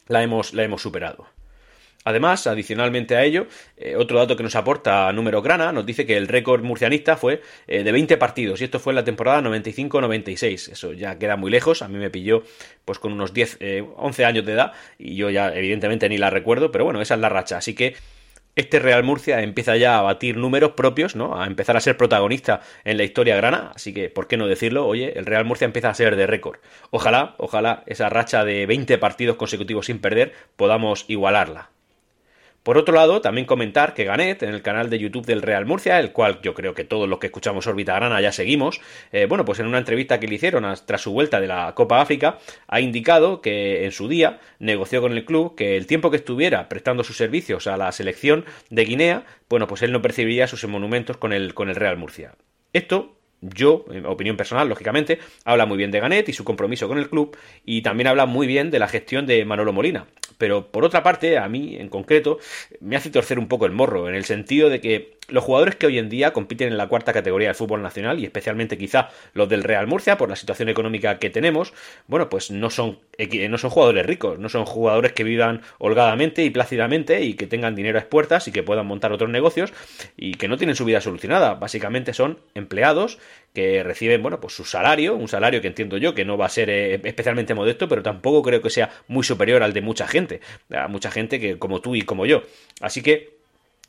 la 0.08 0.22
hemos, 0.22 0.52
la 0.52 0.62
hemos 0.62 0.82
superado. 0.82 1.26
Además, 2.04 2.46
adicionalmente 2.46 3.14
a 3.14 3.24
ello, 3.24 3.46
eh, 3.76 3.94
otro 3.94 4.18
dato 4.18 4.34
que 4.34 4.42
nos 4.42 4.56
aporta 4.56 5.12
Número 5.12 5.42
Grana 5.42 5.70
nos 5.70 5.84
dice 5.84 6.06
que 6.06 6.16
el 6.16 6.28
récord 6.28 6.62
murcianista 6.62 7.18
fue 7.18 7.42
eh, 7.66 7.82
de 7.82 7.92
20 7.92 8.16
partidos 8.16 8.60
y 8.60 8.64
esto 8.64 8.80
fue 8.80 8.92
en 8.92 8.96
la 8.96 9.04
temporada 9.04 9.42
95-96. 9.42 10.72
Eso 10.72 10.92
ya 10.94 11.18
queda 11.18 11.36
muy 11.36 11.50
lejos, 11.50 11.82
a 11.82 11.88
mí 11.88 11.98
me 11.98 12.08
pilló 12.08 12.42
pues 12.86 12.98
con 12.98 13.12
unos 13.12 13.34
10, 13.34 13.58
11 13.96 14.22
eh, 14.22 14.24
años 14.24 14.46
de 14.46 14.52
edad 14.52 14.72
y 14.98 15.14
yo 15.16 15.28
ya 15.28 15.54
evidentemente 15.54 16.08
ni 16.08 16.16
la 16.16 16.30
recuerdo, 16.30 16.72
pero 16.72 16.84
bueno, 16.84 17.02
esa 17.02 17.14
es 17.14 17.20
la 17.20 17.28
racha. 17.28 17.58
Así 17.58 17.74
que 17.74 17.94
este 18.56 18.78
Real 18.78 19.04
Murcia 19.04 19.42
empieza 19.42 19.76
ya 19.76 19.98
a 19.98 20.02
batir 20.02 20.38
números 20.38 20.72
propios, 20.72 21.16
¿no? 21.16 21.40
A 21.40 21.46
empezar 21.46 21.76
a 21.76 21.80
ser 21.80 21.98
protagonista 21.98 22.62
en 22.84 22.96
la 22.96 23.04
historia 23.04 23.36
grana, 23.36 23.72
así 23.74 23.92
que, 23.92 24.08
¿por 24.08 24.26
qué 24.26 24.38
no 24.38 24.48
decirlo? 24.48 24.86
Oye, 24.86 25.18
el 25.18 25.26
Real 25.26 25.44
Murcia 25.44 25.66
empieza 25.66 25.90
a 25.90 25.94
ser 25.94 26.16
de 26.16 26.26
récord. 26.26 26.60
Ojalá, 26.90 27.34
ojalá 27.36 27.84
esa 27.86 28.08
racha 28.08 28.44
de 28.44 28.64
20 28.64 28.96
partidos 28.96 29.36
consecutivos 29.36 29.86
sin 29.86 30.00
perder 30.00 30.32
podamos 30.56 31.04
igualarla. 31.08 31.70
Por 32.62 32.76
otro 32.76 32.94
lado, 32.94 33.22
también 33.22 33.46
comentar 33.46 33.94
que 33.94 34.04
Ganet, 34.04 34.42
en 34.42 34.50
el 34.50 34.60
canal 34.60 34.90
de 34.90 34.98
YouTube 34.98 35.24
del 35.24 35.40
Real 35.40 35.64
Murcia, 35.64 35.98
el 35.98 36.12
cual 36.12 36.40
yo 36.42 36.52
creo 36.52 36.74
que 36.74 36.84
todos 36.84 37.08
los 37.08 37.18
que 37.18 37.28
escuchamos 37.28 37.66
Órbita 37.66 37.94
Grana 37.94 38.20
ya 38.20 38.32
seguimos, 38.32 38.80
eh, 39.12 39.26
bueno, 39.26 39.46
pues 39.46 39.60
en 39.60 39.66
una 39.66 39.78
entrevista 39.78 40.20
que 40.20 40.28
le 40.28 40.34
hicieron 40.34 40.66
tras 40.84 41.00
su 41.00 41.12
vuelta 41.12 41.40
de 41.40 41.46
la 41.46 41.74
Copa 41.74 42.00
África, 42.02 42.38
ha 42.68 42.80
indicado 42.80 43.40
que 43.40 43.84
en 43.86 43.92
su 43.92 44.08
día 44.08 44.40
negoció 44.58 45.00
con 45.00 45.12
el 45.12 45.24
club 45.24 45.54
que 45.54 45.76
el 45.78 45.86
tiempo 45.86 46.10
que 46.10 46.18
estuviera 46.18 46.68
prestando 46.68 47.02
sus 47.02 47.16
servicios 47.16 47.66
a 47.66 47.78
la 47.78 47.92
selección 47.92 48.44
de 48.68 48.84
Guinea, 48.84 49.24
bueno, 49.48 49.66
pues 49.66 49.80
él 49.82 49.92
no 49.92 50.02
percibiría 50.02 50.46
sus 50.46 50.64
monumentos 50.66 51.16
con 51.16 51.32
el, 51.32 51.54
con 51.54 51.70
el 51.70 51.76
Real 51.76 51.96
Murcia. 51.96 52.34
Esto 52.72 53.19
yo, 53.40 53.84
en 53.90 54.06
opinión 54.06 54.36
personal, 54.36 54.68
lógicamente, 54.68 55.18
habla 55.44 55.66
muy 55.66 55.78
bien 55.78 55.90
de 55.90 56.00
Ganet 56.00 56.28
y 56.28 56.32
su 56.32 56.44
compromiso 56.44 56.88
con 56.88 56.98
el 56.98 57.08
club 57.08 57.36
y 57.64 57.82
también 57.82 58.06
habla 58.06 58.26
muy 58.26 58.46
bien 58.46 58.70
de 58.70 58.78
la 58.78 58.88
gestión 58.88 59.26
de 59.26 59.44
Manolo 59.44 59.72
Molina. 59.72 60.06
Pero 60.38 60.68
por 60.68 60.84
otra 60.84 61.02
parte, 61.02 61.38
a 61.38 61.48
mí 61.48 61.76
en 61.76 61.88
concreto, 61.88 62.38
me 62.80 62.96
hace 62.96 63.10
torcer 63.10 63.38
un 63.38 63.48
poco 63.48 63.66
el 63.66 63.72
morro, 63.72 64.08
en 64.08 64.14
el 64.14 64.24
sentido 64.24 64.70
de 64.70 64.80
que 64.80 65.18
los 65.30 65.44
jugadores 65.44 65.76
que 65.76 65.86
hoy 65.86 65.98
en 65.98 66.08
día 66.08 66.32
compiten 66.32 66.68
en 66.68 66.76
la 66.76 66.88
cuarta 66.88 67.12
categoría 67.12 67.48
del 67.48 67.54
fútbol 67.54 67.82
nacional 67.82 68.18
y 68.18 68.24
especialmente 68.24 68.78
quizá 68.78 69.08
los 69.32 69.48
del 69.48 69.62
Real 69.62 69.86
Murcia 69.86 70.16
por 70.16 70.28
la 70.28 70.36
situación 70.36 70.68
económica 70.68 71.18
que 71.18 71.30
tenemos, 71.30 71.72
bueno, 72.06 72.28
pues 72.28 72.50
no 72.50 72.70
son, 72.70 72.98
no 73.18 73.58
son 73.58 73.70
jugadores 73.70 74.06
ricos, 74.06 74.38
no 74.38 74.48
son 74.48 74.64
jugadores 74.64 75.12
que 75.12 75.24
vivan 75.24 75.62
holgadamente 75.78 76.44
y 76.44 76.50
plácidamente 76.50 77.22
y 77.22 77.34
que 77.34 77.46
tengan 77.46 77.74
dinero 77.74 77.98
a 77.98 78.02
expuertas 78.02 78.48
y 78.48 78.52
que 78.52 78.62
puedan 78.62 78.86
montar 78.86 79.12
otros 79.12 79.30
negocios 79.30 79.72
y 80.16 80.34
que 80.34 80.48
no 80.48 80.56
tienen 80.56 80.76
su 80.76 80.84
vida 80.84 81.00
solucionada. 81.00 81.54
Básicamente 81.54 82.12
son 82.12 82.38
empleados 82.54 83.18
que 83.54 83.82
reciben, 83.82 84.22
bueno, 84.22 84.40
pues 84.40 84.54
su 84.54 84.64
salario, 84.64 85.16
un 85.16 85.28
salario 85.28 85.60
que 85.60 85.68
entiendo 85.68 85.96
yo 85.96 86.14
que 86.14 86.24
no 86.24 86.36
va 86.36 86.46
a 86.46 86.50
ser 86.50 86.70
eh, 86.70 87.00
especialmente 87.04 87.54
modesto, 87.54 87.88
pero 87.88 88.02
tampoco 88.02 88.42
creo 88.42 88.62
que 88.62 88.70
sea 88.70 88.90
muy 89.08 89.24
superior 89.24 89.62
al 89.62 89.72
de 89.72 89.80
mucha 89.80 90.06
gente, 90.06 90.40
a 90.70 90.88
mucha 90.88 91.10
gente 91.10 91.40
que 91.40 91.58
como 91.58 91.80
tú 91.80 91.94
y 91.94 92.02
como 92.02 92.26
yo. 92.26 92.42
Así 92.80 93.02
que 93.02 93.39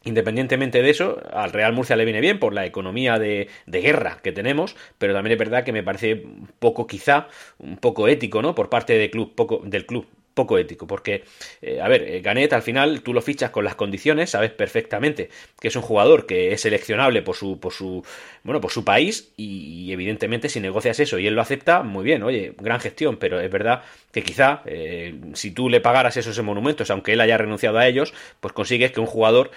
Independientemente 0.03 0.81
de 0.81 0.89
eso, 0.89 1.21
al 1.31 1.51
Real 1.51 1.73
Murcia 1.73 1.95
le 1.95 2.05
viene 2.05 2.21
bien 2.21 2.39
por 2.39 2.53
la 2.53 2.65
economía 2.65 3.19
de, 3.19 3.49
guerra 3.67 4.17
que 4.23 4.31
tenemos, 4.31 4.75
pero 4.97 5.13
también 5.13 5.33
es 5.33 5.39
verdad 5.39 5.63
que 5.63 5.71
me 5.71 5.83
parece 5.83 6.23
un 6.25 6.49
poco 6.57 6.87
quizá, 6.87 7.27
un 7.59 7.77
poco 7.77 8.07
ético, 8.07 8.41
¿no? 8.41 8.55
Por 8.55 8.69
parte 8.69 9.09
club, 9.11 9.35
poco, 9.35 9.61
del 9.63 9.85
club, 9.85 10.07
poco 10.33 10.57
ético, 10.57 10.87
porque, 10.87 11.23
eh, 11.61 11.81
a 11.81 11.87
ver, 11.87 12.03
eh, 12.03 12.21
Ganet 12.21 12.53
al 12.53 12.61
final 12.61 13.01
tú 13.01 13.13
lo 13.13 13.21
fichas 13.21 13.51
con 13.51 13.65
las 13.65 13.75
condiciones, 13.75 14.29
sabes 14.29 14.51
perfectamente 14.51 15.29
que 15.59 15.67
es 15.67 15.75
un 15.75 15.81
jugador 15.81 16.25
que 16.25 16.53
es 16.53 16.61
seleccionable 16.61 17.21
por 17.21 17.35
su, 17.35 17.59
por 17.59 17.73
su, 17.73 18.03
bueno, 18.43 18.61
por 18.61 18.71
su 18.71 18.85
país 18.85 19.31
y, 19.37 19.91
evidentemente 19.91 20.47
si 20.47 20.59
negocias 20.59 20.99
eso 20.99 21.19
y 21.19 21.27
él 21.27 21.35
lo 21.35 21.41
acepta, 21.41 21.83
muy 21.83 22.03
bien, 22.03 22.23
oye, 22.23 22.53
gran 22.57 22.79
gestión, 22.79 23.17
pero 23.17 23.39
es 23.39 23.51
verdad 23.51 23.83
que 24.11 24.23
quizá 24.23 24.61
eh, 24.65 25.15
si 25.33 25.51
tú 25.51 25.69
le 25.69 25.81
pagaras 25.81 26.15
esos 26.17 26.41
monumentos, 26.41 26.89
aunque 26.91 27.13
él 27.13 27.21
haya 27.21 27.37
renunciado 27.37 27.77
a 27.77 27.87
ellos, 27.87 28.13
pues 28.39 28.53
consigues 28.53 28.91
que 28.91 28.99
un 28.99 29.05
jugador 29.05 29.51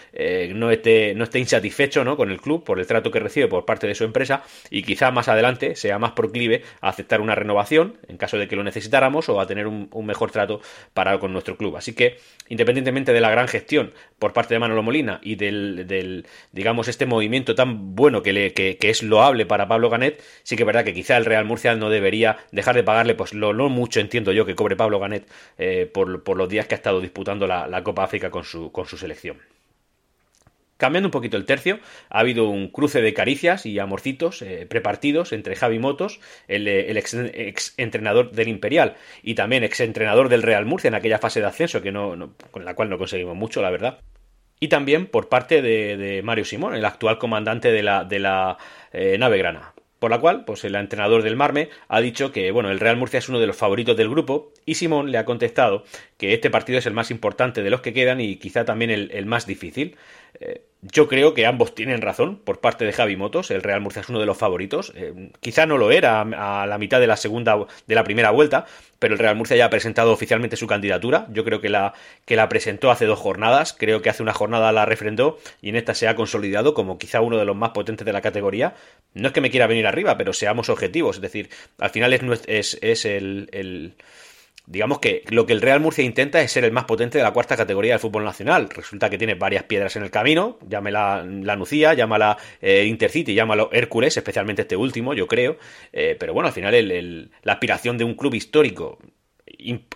no, 0.51 0.71
esté, 0.71 1.15
no 1.15 1.25
esté 1.25 1.39
insatisfecho 1.39 2.05
¿no? 2.05 2.17
con 2.17 2.31
el 2.31 2.41
club 2.41 2.65
por 2.65 2.79
el 2.81 2.87
trato 2.87 3.11
que 3.11 3.21
recibe 3.21 3.49
por 3.49 3.65
parte 3.65 3.87
de 3.87 3.95
su 3.95 4.05
empresa 4.05 4.43
y 4.71 4.83
quizá 4.83 5.11
más 5.11 5.29
adelante 5.29 5.77
sea 5.77 5.99
más 5.99 6.13
proclive 6.13 6.63
a 6.81 6.89
aceptar 6.89 7.21
una 7.21 7.35
renovación 7.35 7.97
en 8.09 8.17
caso 8.17 8.39
de 8.39 8.49
que 8.49 8.57
lo 8.57 8.65
necesitáramos 8.65 9.29
o 9.29 9.41
a 9.41 9.47
tener 9.47 9.67
un 9.67 10.07
mejor 10.07 10.31
trato 10.31 10.61
para 10.93 11.19
con 11.19 11.33
nuestro 11.33 11.57
club. 11.57 11.77
Así 11.77 11.95
que, 11.95 12.19
independientemente 12.49 13.13
de 13.13 13.21
la 13.21 13.31
gran 13.31 13.49
gestión 13.49 13.93
por 14.19 14.33
parte 14.33 14.55
de 14.55 14.61
Manolo 14.61 14.83
Molina 14.83 15.21
y 15.23 15.37
del, 15.37 16.27
digamos, 16.53 16.89
este 16.89 17.07
movimiento 17.07 17.55
tan 17.55 17.95
bueno 17.95 18.23
que, 18.23 18.33
le, 18.33 18.53
que, 18.53 18.79
es 18.81 19.03
loable 19.03 19.47
para 19.47 19.69
Pablo 19.69 19.91
Ganet, 19.91 20.23
sí 20.43 20.57
que 20.57 20.63
es 20.63 20.67
verdad 20.67 20.85
que 20.85 20.95
quizá 20.95 21.17
el 21.17 21.25
Real 21.25 21.45
Murcia 21.45 21.75
no 21.75 21.91
debería 21.91 22.39
dejar 22.53 22.75
de 22.75 22.83
pagarle, 22.83 23.15
pues 23.15 23.35
lo 23.35 23.55
mucho 23.69 24.01
entiendo 24.01 24.33
yo 24.33 24.45
que 24.45 24.55
cobre 24.55 24.77
Pablo 24.77 24.99
Ganet 24.99 25.27
eh, 25.59 25.91
por, 25.93 26.23
por, 26.23 26.37
los 26.37 26.49
días 26.49 26.67
que 26.67 26.75
ha 26.75 26.77
estado 26.77 27.01
disputando 27.01 27.47
la, 27.47 27.67
la 27.67 27.83
Copa 27.83 28.05
África 28.05 28.31
con 28.31 28.45
su, 28.45 28.71
con 28.73 28.87
su 28.87 28.97
selección. 28.97 29.54
Cambiando 30.85 31.07
un 31.07 31.13
poquito 31.13 31.39
el 31.39 31.47
tercio, 31.47 31.79
ha 32.11 32.19
habido 32.19 32.51
un 32.51 32.69
cruce 32.69 33.01
de 33.01 33.15
caricias 33.15 33.65
y 33.65 33.79
amorcitos 33.79 34.43
eh, 34.43 34.67
prepartidos 34.69 35.33
entre 35.33 35.57
Javi 35.57 35.79
Motos, 35.79 36.21
el, 36.47 36.69
eh, 36.69 36.93
ex, 36.95 37.73
entrenador 37.79 38.33
del 38.33 38.49
Imperial, 38.49 38.95
y 39.23 39.35
también 39.35 39.65
ex 39.65 39.81
entrenador 39.81 40.29
del 40.29 40.43
Real 40.43 40.67
Murcia 40.67 40.89
en 40.89 40.95
aquella 40.95 41.19
fase 41.19 41.41
de 41.41 41.47
ascenso 41.47 41.81
que 41.81 41.91
no, 41.91 42.35
con 42.51 42.67
la 42.67 42.75
cual 42.75 42.91
no 42.91 42.99
conseguimos 42.99 43.35
mucho, 43.35 43.63
la 43.63 43.71
verdad. 43.71 44.01
Y 44.61 44.69
también 44.69 45.07
por 45.07 45.31
parte 45.31 45.63
de, 45.63 46.21
Mario 46.23 46.45
Simón, 46.45 46.75
el 46.75 46.85
actual 46.85 47.17
comandante 47.17 47.73
de 47.73 47.83
la, 47.83 48.05
de 48.05 48.19
la 48.19 48.59
eh, 48.93 49.17
nave 49.17 49.39
grana. 49.39 49.73
Por 50.05 50.11
la 50.11 50.21
cual, 50.21 50.45
pues 50.45 50.63
el 50.65 50.75
entrenador 50.75 51.23
del 51.23 51.35
Marme 51.35 51.71
ha 51.89 52.03
dicho 52.03 52.31
que 52.31 52.51
bueno, 52.51 52.71
el 52.71 52.79
Real 52.79 52.99
Murcia 52.99 53.17
es 53.17 53.31
uno 53.31 53.41
de 53.41 53.47
los 53.47 53.57
favoritos 53.57 53.97
del 53.97 54.11
grupo 54.11 54.53
y 54.67 54.75
Simón 54.75 55.11
le 55.11 55.17
ha 55.17 55.25
contestado 55.25 55.85
que 56.19 56.35
este 56.35 56.51
partido 56.51 56.79
es 56.79 56.85
el 56.85 56.93
más 56.93 57.11
importante 57.11 57.63
de 57.63 57.71
los 57.71 57.81
que 57.81 57.95
quedan 57.95 58.21
y 58.21 58.37
quizá 58.37 58.67
también 58.67 58.91
el, 58.91 59.25
más 59.25 59.47
difícil. 59.47 59.97
Eh, 60.41 60.67
yo 60.93 61.09
creo 61.09 61.33
que 61.33 61.47
ambos 61.47 61.75
tienen 61.75 62.03
razón 62.03 62.37
por 62.37 62.61
parte 62.61 62.85
de 62.85 62.93
Javi 62.93 63.17
Motos. 63.17 63.51
El 63.51 63.63
Real 63.63 63.81
Murcia 63.81 64.03
es 64.03 64.09
uno 64.11 64.21
de 64.21 64.27
los 64.27 64.37
favoritos. 64.37 64.93
Eh, 64.95 65.31
quizá 65.41 65.65
no 65.65 65.79
lo 65.79 65.91
era 65.91 66.21
a, 66.21 66.67
la 66.67 66.79
mitad 66.79 67.01
de 67.01 67.07
la 67.07 67.17
segunda 67.17 67.57
de 67.87 67.95
la 67.95 68.05
primera 68.05 68.31
vuelta, 68.31 68.67
pero 68.99 69.15
el 69.15 69.19
Real 69.19 69.35
Murcia 69.35 69.57
ya 69.57 69.65
ha 69.65 69.71
presentado 69.71 70.13
oficialmente 70.13 70.57
su 70.57 70.67
candidatura. 70.67 71.27
Yo 71.31 71.43
creo 71.43 71.63
que 71.63 71.71
la, 71.71 71.95
que 72.27 72.37
la 72.37 72.51
presentó 72.51 72.91
hace 72.91 73.07
dos 73.07 73.19
jornadas. 73.19 73.73
Creo 73.73 74.03
que 74.03 74.11
hace 74.11 74.23
una 74.23 74.35
jornada 74.35 74.73
la 74.73 74.85
refrendó 74.85 75.39
y 75.63 75.71
en 75.71 75.77
esta 75.77 75.95
se 75.95 76.07
ha 76.07 76.17
consolidado 76.17 76.75
como 76.75 76.99
quizá 76.99 77.23
uno 77.23 77.39
de 77.39 77.47
los 77.47 77.57
más 77.57 77.71
potentes 77.71 78.05
de 78.05 78.13
la 78.13 78.21
categoría. 78.21 78.75
No 79.15 79.29
es 79.29 79.33
que 79.33 79.41
me 79.41 79.51
quiera 79.51 79.67
venir 79.67 79.87
arriba, 79.87 80.19
pero 80.19 80.35
seamos 80.35 80.69
objetivos. 80.69 81.17
Es 81.17 81.23
decir, 81.23 81.49
al 81.79 81.91
final 81.91 82.13
es, 82.13 82.43
es, 82.47 82.79
es 82.83 83.05
el 83.07 83.95
digamos 84.67 84.99
que 84.99 85.25
lo 85.29 85.47
que 85.47 85.53
el 85.53 85.61
Real 85.61 85.81
Murcia 85.81 86.05
intenta 86.05 86.41
es 86.41 86.53
ser 86.53 86.65
el 86.65 86.73
más 86.73 86.85
potente 86.85 87.19
de 87.19 87.25
la 87.25 87.33
cuarta 87.33 87.57
categoría 87.57 87.93
del 87.93 88.01
fútbol 88.01 88.25
nacional. 88.25 88.69
Resulta 88.71 89.11
que 89.11 89.19
tiene 89.19 89.35
varias 89.35 89.65
piedras 89.65 89.97
en 89.97 90.03
el 90.03 90.11
camino, 90.11 90.59
llámela 90.67 91.25
la 91.25 91.57
Nucía, 91.57 91.95
llámala 91.95 92.39
eh, 92.61 92.85
Intercity, 92.87 93.35
llámalo 93.35 93.71
Hércules, 93.73 94.17
especialmente 94.17 94.63
este 94.63 94.77
último, 94.77 95.15
yo 95.15 95.27
creo. 95.27 95.59
Eh, 95.93 96.17
pero 96.19 96.33
bueno, 96.33 96.49
al 96.49 96.55
final 96.55 97.31
la 97.43 97.53
aspiración 97.53 97.99
de 97.99 98.05
un 98.05 98.15
club 98.15 98.35
histórico 98.35 98.99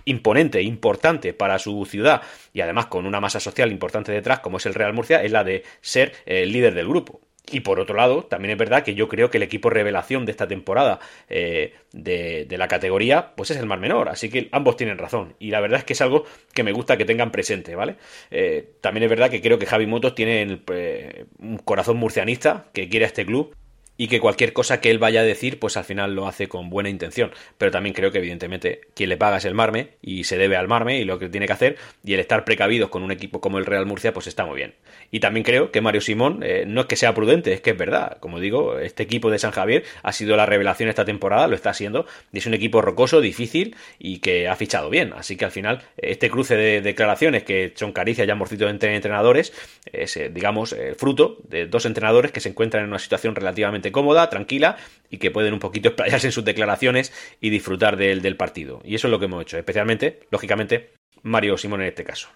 imponente, 0.05 0.63
importante 0.63 1.33
para 1.33 1.59
su 1.59 1.85
ciudad 1.85 2.23
y 2.53 2.61
además 2.61 2.87
con 2.87 3.07
una 3.07 3.21
masa 3.21 3.41
social 3.41 3.73
importante 3.73 4.13
detrás, 4.13 4.41
como 4.41 4.59
es 4.59 4.67
el 4.67 4.75
Real 4.75 4.93
Murcia, 4.93 5.23
es 5.23 5.33
la 5.33 5.45
de 5.45 5.65
ser 5.81 6.13
el 6.27 6.53
líder 6.53 6.75
del 6.75 6.89
grupo. 6.89 7.21
Y 7.51 7.61
por 7.61 7.81
otro 7.81 7.97
lado, 7.97 8.25
también 8.25 8.53
es 8.53 8.59
verdad 8.59 8.83
que 8.83 8.95
yo 8.95 9.09
creo 9.09 9.31
que 9.31 9.39
el 9.39 9.43
equipo 9.43 9.71
revelación 9.71 10.25
de 10.27 10.33
esta 10.33 10.47
temporada 10.49 11.01
eh, 11.29 11.75
de, 11.93 12.47
la 12.59 12.69
categoría, 12.69 13.35
pues 13.37 13.51
es 13.51 13.57
el 13.57 13.67
Mar 13.67 13.81
Menor. 13.81 14.09
Así 14.09 14.29
que 14.29 14.49
ambos 14.53 14.77
tienen 14.77 14.99
razón. 14.99 15.35
Y 15.39 15.51
la 15.51 15.61
verdad 15.61 15.79
es 15.81 15.85
que 15.85 15.93
es 15.93 16.01
algo 16.01 16.25
que 16.53 16.63
me 16.63 16.73
gusta 16.73 16.97
que 16.97 17.05
tengan 17.05 17.31
presente, 17.31 17.75
¿vale? 17.75 17.97
Eh, 18.31 18.75
también 18.81 19.05
es 19.05 19.11
verdad 19.11 19.31
que 19.31 19.41
creo 19.41 19.59
que 19.59 19.67
Javi 19.67 19.87
Motos 19.87 20.15
tiene 20.15 20.61
eh, 20.73 21.27
un 21.39 21.59
corazón 21.59 21.97
murcianista 21.97 22.67
que 22.73 22.89
quiere 22.89 23.05
a 23.05 23.09
este 23.09 23.25
club 23.25 23.55
y 23.99 24.07
que 24.07 24.21
cualquier 24.21 24.55
cosa 24.55 24.81
que 24.81 24.91
él 24.91 24.99
vaya 24.99 25.21
a 25.21 25.25
decir, 25.25 25.59
pues 25.59 25.77
al 25.77 25.85
final 25.85 26.15
lo 26.15 26.29
hace 26.29 26.49
con 26.49 26.71
buena 26.71 26.89
intención. 26.89 27.33
Pero 27.59 27.73
también 27.73 27.95
creo 27.95 28.13
que 28.13 28.19
evidentemente 28.19 28.81
quien 28.95 29.11
le 29.11 29.17
paga 29.17 29.39
es 29.39 29.45
el 29.45 29.55
Marme 29.55 29.91
y 30.01 30.25
se 30.25 30.39
debe 30.39 30.57
al 30.57 30.69
Marme 30.69 30.99
y 31.01 31.05
lo 31.05 31.19
que 31.19 31.29
tiene 31.29 31.47
que 31.47 31.53
hacer 31.53 31.77
y 32.05 32.15
el 32.15 32.21
estar 32.21 32.45
precavidos 32.45 32.91
con 32.91 33.03
un 33.03 33.11
equipo 33.11 33.41
como 33.41 33.59
el 33.59 33.67
Real 33.67 33.87
Murcia, 33.87 34.15
pues 34.15 34.29
está 34.29 34.47
muy 34.47 34.57
bien. 34.57 34.75
Y 35.11 35.19
también 35.19 35.43
creo 35.43 35.73
que 35.73 35.81
Mario 35.81 36.01
Simón 36.01 36.43
eh, 36.45 36.65
no 36.65 36.83
es 36.83 36.87
que 36.87 36.95
sea 36.95 37.13
prudente, 37.13 37.53
es 37.53 37.61
que 37.61 37.71
es 37.71 37.77
verdad. 37.77 38.19
Como 38.21 38.39
digo, 38.39 38.79
este 38.79 39.03
equipo 39.03 39.31
de 39.31 39.41
San 39.41 39.51
Javier 39.51 39.83
ha 40.05 40.13
sido 40.13 40.37
la 40.37 40.47
revelación 40.47 40.89
esta 40.89 41.05
temporada, 41.05 41.49
lo 41.49 41.57
está 41.57 41.75
siendo, 41.75 42.07
y 42.33 42.39
es 42.39 42.47
un 42.47 42.55
equipo 42.55 42.81
rocoso, 42.81 43.21
difícil 43.21 43.75
y 43.99 44.21
que 44.21 44.47
ha 44.47 44.55
fichado 44.55 44.91
bien. 44.91 45.13
Así 45.17 45.37
que 45.37 45.45
al 45.45 45.51
final, 45.51 45.83
este 45.97 46.31
cruce 46.31 46.57
de 46.57 46.83
declaraciones 46.83 47.43
que 47.43 47.73
son 47.75 47.93
caricias 47.93 48.29
ya 48.29 48.37
morcitos 48.37 48.71
entre 48.71 48.95
entrenadores, 48.95 49.53
es, 49.93 50.17
eh, 50.17 50.31
digamos, 50.33 50.73
el 50.73 50.95
fruto 50.95 51.39
de 51.49 51.67
dos 51.67 51.85
entrenadores 51.85 52.31
que 52.31 52.39
se 52.39 52.49
encuentran 52.51 52.85
en 52.85 52.91
una 52.91 53.01
situación 53.01 53.35
relativamente 53.35 53.88
cómoda, 53.93 54.31
tranquila 54.31 54.77
y 55.11 55.19
que 55.19 55.31
pueden 55.31 55.55
un 55.55 55.61
poquito 55.61 55.89
explayarse 55.91 56.29
en 56.29 56.33
sus 56.33 56.45
declaraciones 56.45 57.13
y 57.41 57.51
disfrutar 57.51 57.97
del, 57.97 58.23
del 58.23 58.37
partido. 58.37 58.81
Y 58.85 58.95
eso 58.95 59.09
es 59.09 59.11
lo 59.11 59.19
que 59.19 59.27
hemos 59.27 59.43
hecho, 59.43 59.59
especialmente, 59.59 60.21
lógicamente, 60.31 60.93
Mario 61.23 61.57
Simón 61.57 61.83
en 61.83 61.89
este 61.89 62.05
caso. 62.05 62.29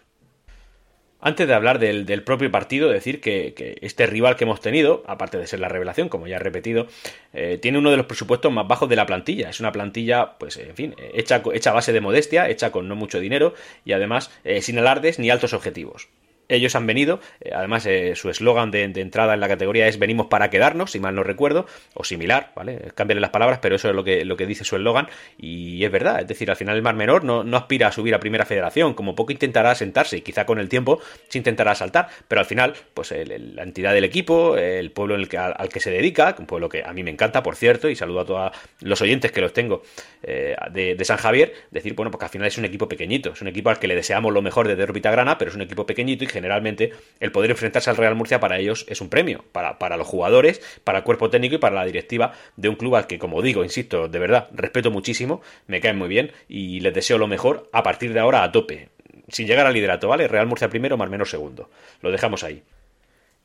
Antes 1.24 1.46
de 1.46 1.54
hablar 1.54 1.78
del, 1.78 2.24
propio 2.24 2.50
partido, 2.50 2.88
decir 2.88 3.20
que, 3.20 3.78
este 3.80 4.08
rival 4.08 4.34
que 4.34 4.42
hemos 4.42 4.60
tenido, 4.60 5.04
aparte 5.06 5.38
de 5.38 5.46
ser 5.46 5.60
la 5.60 5.68
revelación, 5.68 6.08
como 6.08 6.26
ya 6.26 6.34
he 6.34 6.40
repetido, 6.40 6.88
eh, 7.32 7.58
tiene 7.62 7.78
uno 7.78 7.92
de 7.92 7.96
los 7.96 8.06
presupuestos 8.06 8.50
más 8.50 8.66
bajos 8.66 8.88
de 8.88 8.96
la 8.96 9.06
plantilla. 9.06 9.48
Es 9.48 9.60
una 9.60 9.70
plantilla, 9.70 10.36
pues, 10.36 10.56
en 10.56 10.74
fin, 10.74 10.96
hecha, 11.14 11.40
hecha 11.54 11.70
a 11.70 11.74
base 11.74 11.92
de 11.92 12.00
modestia, 12.00 12.48
hecha 12.48 12.72
con 12.72 12.88
no 12.88 12.96
mucho 12.96 13.20
dinero 13.20 13.54
y 13.84 13.92
además 13.92 14.32
eh, 14.42 14.62
sin 14.62 14.80
alardes 14.80 15.20
ni 15.20 15.30
altos 15.30 15.52
objetivos. 15.52 16.08
Ellos 16.52 16.74
han 16.76 16.86
venido, 16.86 17.20
eh, 17.40 17.50
además 17.54 17.86
eh, 17.86 18.14
su 18.14 18.28
eslogan 18.30 18.70
de, 18.70 18.84
entrada 18.84 19.34
en 19.34 19.40
la 19.40 19.48
categoría 19.48 19.88
es 19.88 19.98
venimos 19.98 20.26
para 20.26 20.50
quedarnos, 20.50 20.90
si 20.90 21.00
mal 21.00 21.14
no 21.14 21.22
recuerdo, 21.22 21.66
o 21.94 22.04
similar, 22.04 22.52
¿vale? 22.54 22.92
Cambian 22.94 23.20
las 23.20 23.30
palabras, 23.30 23.58
pero 23.62 23.76
eso 23.76 23.88
es 23.88 23.94
lo 23.94 24.04
que, 24.04 24.24
lo 24.24 24.36
que 24.36 24.46
dice 24.46 24.64
su 24.64 24.76
eslogan 24.76 25.08
y 25.38 25.84
es 25.84 25.90
verdad, 25.90 26.20
es 26.20 26.28
decir, 26.28 26.50
al 26.50 26.56
final 26.56 26.76
el 26.76 26.82
Mar 26.82 26.94
Menor 26.94 27.24
no, 27.24 27.42
no 27.42 27.56
aspira 27.56 27.88
a 27.88 27.92
subir 27.92 28.14
a 28.14 28.20
Primera 28.20 28.44
Federación, 28.44 28.94
como 28.94 29.14
poco 29.14 29.32
intentará 29.32 29.74
sentarse 29.74 30.18
y 30.18 30.20
quizá 30.20 30.44
con 30.46 30.58
el 30.58 30.68
tiempo 30.68 31.00
se 31.28 31.38
intentará 31.38 31.74
saltar, 31.74 32.08
pero 32.28 32.40
al 32.40 32.46
final, 32.46 32.74
pues 32.94 33.12
la 33.12 33.62
entidad 33.62 33.94
del 33.94 34.04
equipo, 34.04 34.56
el 34.56 34.90
pueblo 34.90 35.14
en 35.14 35.22
el 35.22 35.28
que, 35.28 35.38
al, 35.38 35.68
que 35.68 35.80
se 35.80 35.90
dedica, 35.90 36.34
un 36.38 36.46
pueblo 36.46 36.68
que 36.68 36.82
a 36.84 36.92
mí 36.92 37.02
me 37.02 37.10
encanta, 37.10 37.42
por 37.42 37.56
cierto, 37.56 37.88
y 37.88 37.96
saludo 37.96 38.20
a 38.20 38.26
todos 38.26 38.52
los 38.80 39.00
oyentes 39.00 39.32
que 39.32 39.40
los 39.40 39.52
tengo 39.52 39.82
eh, 40.22 40.54
de, 40.70 41.04
San 41.04 41.16
Javier, 41.16 41.52
decir, 41.70 41.94
bueno, 41.94 42.10
porque 42.10 42.26
al 42.26 42.30
final 42.30 42.46
es 42.46 42.58
un 42.58 42.64
equipo 42.64 42.88
pequeñito, 42.88 43.32
es 43.32 43.42
un 43.42 43.48
equipo 43.48 43.70
al 43.70 43.78
que 43.78 43.88
le 43.88 43.96
deseamos 43.96 44.32
lo 44.32 44.42
mejor 44.42 44.68
desde 44.68 44.82
órbita 44.82 45.10
grana, 45.10 45.38
pero 45.38 45.50
es 45.50 45.56
un 45.56 45.62
equipo 45.62 45.84
pequeñito 45.84 46.24
y 46.24 46.26
generalmente 46.42 46.92
el 47.20 47.30
poder 47.30 47.52
enfrentarse 47.52 47.88
al 47.88 47.96
Real 47.96 48.16
Murcia 48.16 48.40
para 48.40 48.58
ellos 48.58 48.84
es 48.88 49.00
un 49.00 49.08
premio, 49.08 49.44
para, 49.52 49.78
para 49.78 49.96
los 49.96 50.08
jugadores, 50.08 50.60
para 50.82 50.98
el 50.98 51.04
cuerpo 51.04 51.30
técnico 51.30 51.54
y 51.54 51.58
para 51.58 51.76
la 51.76 51.84
directiva 51.84 52.32
de 52.56 52.68
un 52.68 52.74
club 52.74 52.96
al 52.96 53.06
que, 53.06 53.20
como 53.20 53.42
digo, 53.42 53.62
insisto, 53.62 54.08
de 54.08 54.18
verdad, 54.18 54.48
respeto 54.52 54.90
muchísimo, 54.90 55.40
me 55.68 55.80
caen 55.80 55.96
muy 55.96 56.08
bien 56.08 56.32
y 56.48 56.80
les 56.80 56.92
deseo 56.92 57.18
lo 57.18 57.28
mejor 57.28 57.70
a 57.72 57.84
partir 57.84 58.12
de 58.12 58.18
ahora 58.18 58.42
a 58.42 58.50
tope. 58.50 58.88
Sin 59.28 59.46
llegar 59.46 59.66
al 59.66 59.74
liderato, 59.74 60.08
¿vale? 60.08 60.26
Real 60.26 60.48
Murcia 60.48 60.68
primero, 60.68 60.96
más 60.96 61.08
menos 61.08 61.30
segundo. 61.30 61.70
Lo 62.00 62.10
dejamos 62.10 62.42
ahí. 62.42 62.64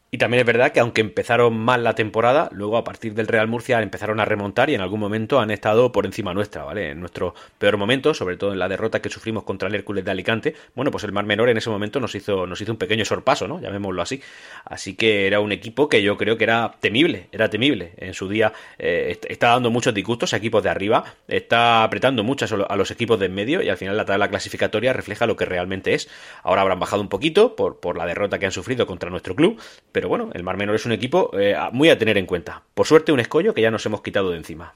Y 0.09 0.17
también 0.19 0.39
es 0.39 0.45
verdad 0.45 0.71
que 0.71 0.79
aunque 0.79 1.01
empezaron 1.01 1.57
mal 1.57 1.83
la 1.83 1.93
temporada, 1.93 2.47
luego 2.53 2.77
a 2.77 2.85
partir 2.85 3.13
del 3.13 3.27
Real 3.27 3.49
Murcia 3.49 3.81
empezaron 3.81 4.21
a 4.21 4.25
remontar 4.25 4.69
y 4.69 4.75
en 4.75 4.79
algún 4.79 5.01
momento 5.01 5.39
han 5.39 5.51
estado 5.51 5.91
por 5.91 6.05
encima 6.05 6.33
nuestra, 6.33 6.63
¿vale? 6.63 6.91
En 6.91 7.01
nuestro 7.01 7.35
peor 7.57 7.75
momento, 7.75 8.13
sobre 8.13 8.37
todo 8.37 8.53
en 8.53 8.59
la 8.59 8.69
derrota 8.69 9.01
que 9.01 9.09
sufrimos 9.09 9.43
contra 9.43 9.67
el 9.67 9.75
Hércules 9.75 10.05
de 10.05 10.11
Alicante, 10.11 10.55
bueno, 10.75 10.91
pues 10.91 11.03
el 11.03 11.11
Mar 11.11 11.25
Menor 11.25 11.49
en 11.49 11.57
ese 11.57 11.69
momento 11.69 11.99
nos 11.99 12.15
hizo, 12.15 12.47
nos 12.47 12.61
hizo 12.61 12.71
un 12.71 12.77
pequeño 12.77 13.03
sorpaso, 13.03 13.49
¿no? 13.49 13.59
Llamémoslo 13.59 14.01
así. 14.01 14.21
Así 14.63 14.95
que 14.95 15.27
era 15.27 15.41
un 15.41 15.51
equipo 15.51 15.89
que 15.89 16.01
yo 16.01 16.15
creo 16.15 16.37
que 16.37 16.45
era 16.45 16.75
temible, 16.79 17.27
era 17.33 17.49
temible. 17.49 17.91
En 17.97 18.13
su 18.13 18.29
día 18.29 18.53
eh, 18.79 19.19
está 19.27 19.49
dando 19.49 19.71
muchos 19.71 19.93
disgustos 19.93 20.33
a 20.33 20.37
equipos 20.37 20.63
de 20.63 20.69
arriba, 20.69 21.03
está 21.27 21.83
apretando 21.83 22.23
mucho 22.23 22.45
a 22.69 22.75
los 22.77 22.91
equipos 22.91 23.19
de 23.19 23.27
en 23.27 23.35
medio 23.35 23.61
y 23.61 23.69
al 23.69 23.77
final 23.77 23.97
la 23.97 24.05
tabla 24.05 24.29
clasificatoria 24.29 24.93
refleja 24.93 25.27
lo 25.27 25.35
que 25.35 25.43
realmente 25.43 25.93
es. 25.93 26.09
Ahora 26.43 26.61
habrán 26.61 26.79
bajado 26.79 27.01
un 27.01 27.09
poquito 27.09 27.57
por, 27.57 27.81
por 27.81 27.97
la 27.97 28.05
derrota 28.05 28.39
que 28.39 28.45
han 28.45 28.51
sufrido 28.53 28.87
contra 28.87 29.09
nuestro 29.09 29.35
club, 29.35 29.59
pero 29.97 30.09
bueno, 30.09 30.29
el 30.35 30.43
Mar 30.43 30.57
Menor 30.57 30.75
es 30.75 30.85
un 30.85 30.91
equipo 30.91 31.31
eh, 31.33 31.55
muy 31.71 31.89
a 31.89 31.97
tener 31.97 32.19
en 32.19 32.27
cuenta. 32.27 32.61
Por 32.75 32.85
suerte, 32.85 33.11
un 33.11 33.19
escollo 33.19 33.55
que 33.55 33.63
ya 33.63 33.71
nos 33.71 33.83
hemos 33.87 34.03
quitado 34.03 34.29
de 34.29 34.37
encima. 34.37 34.75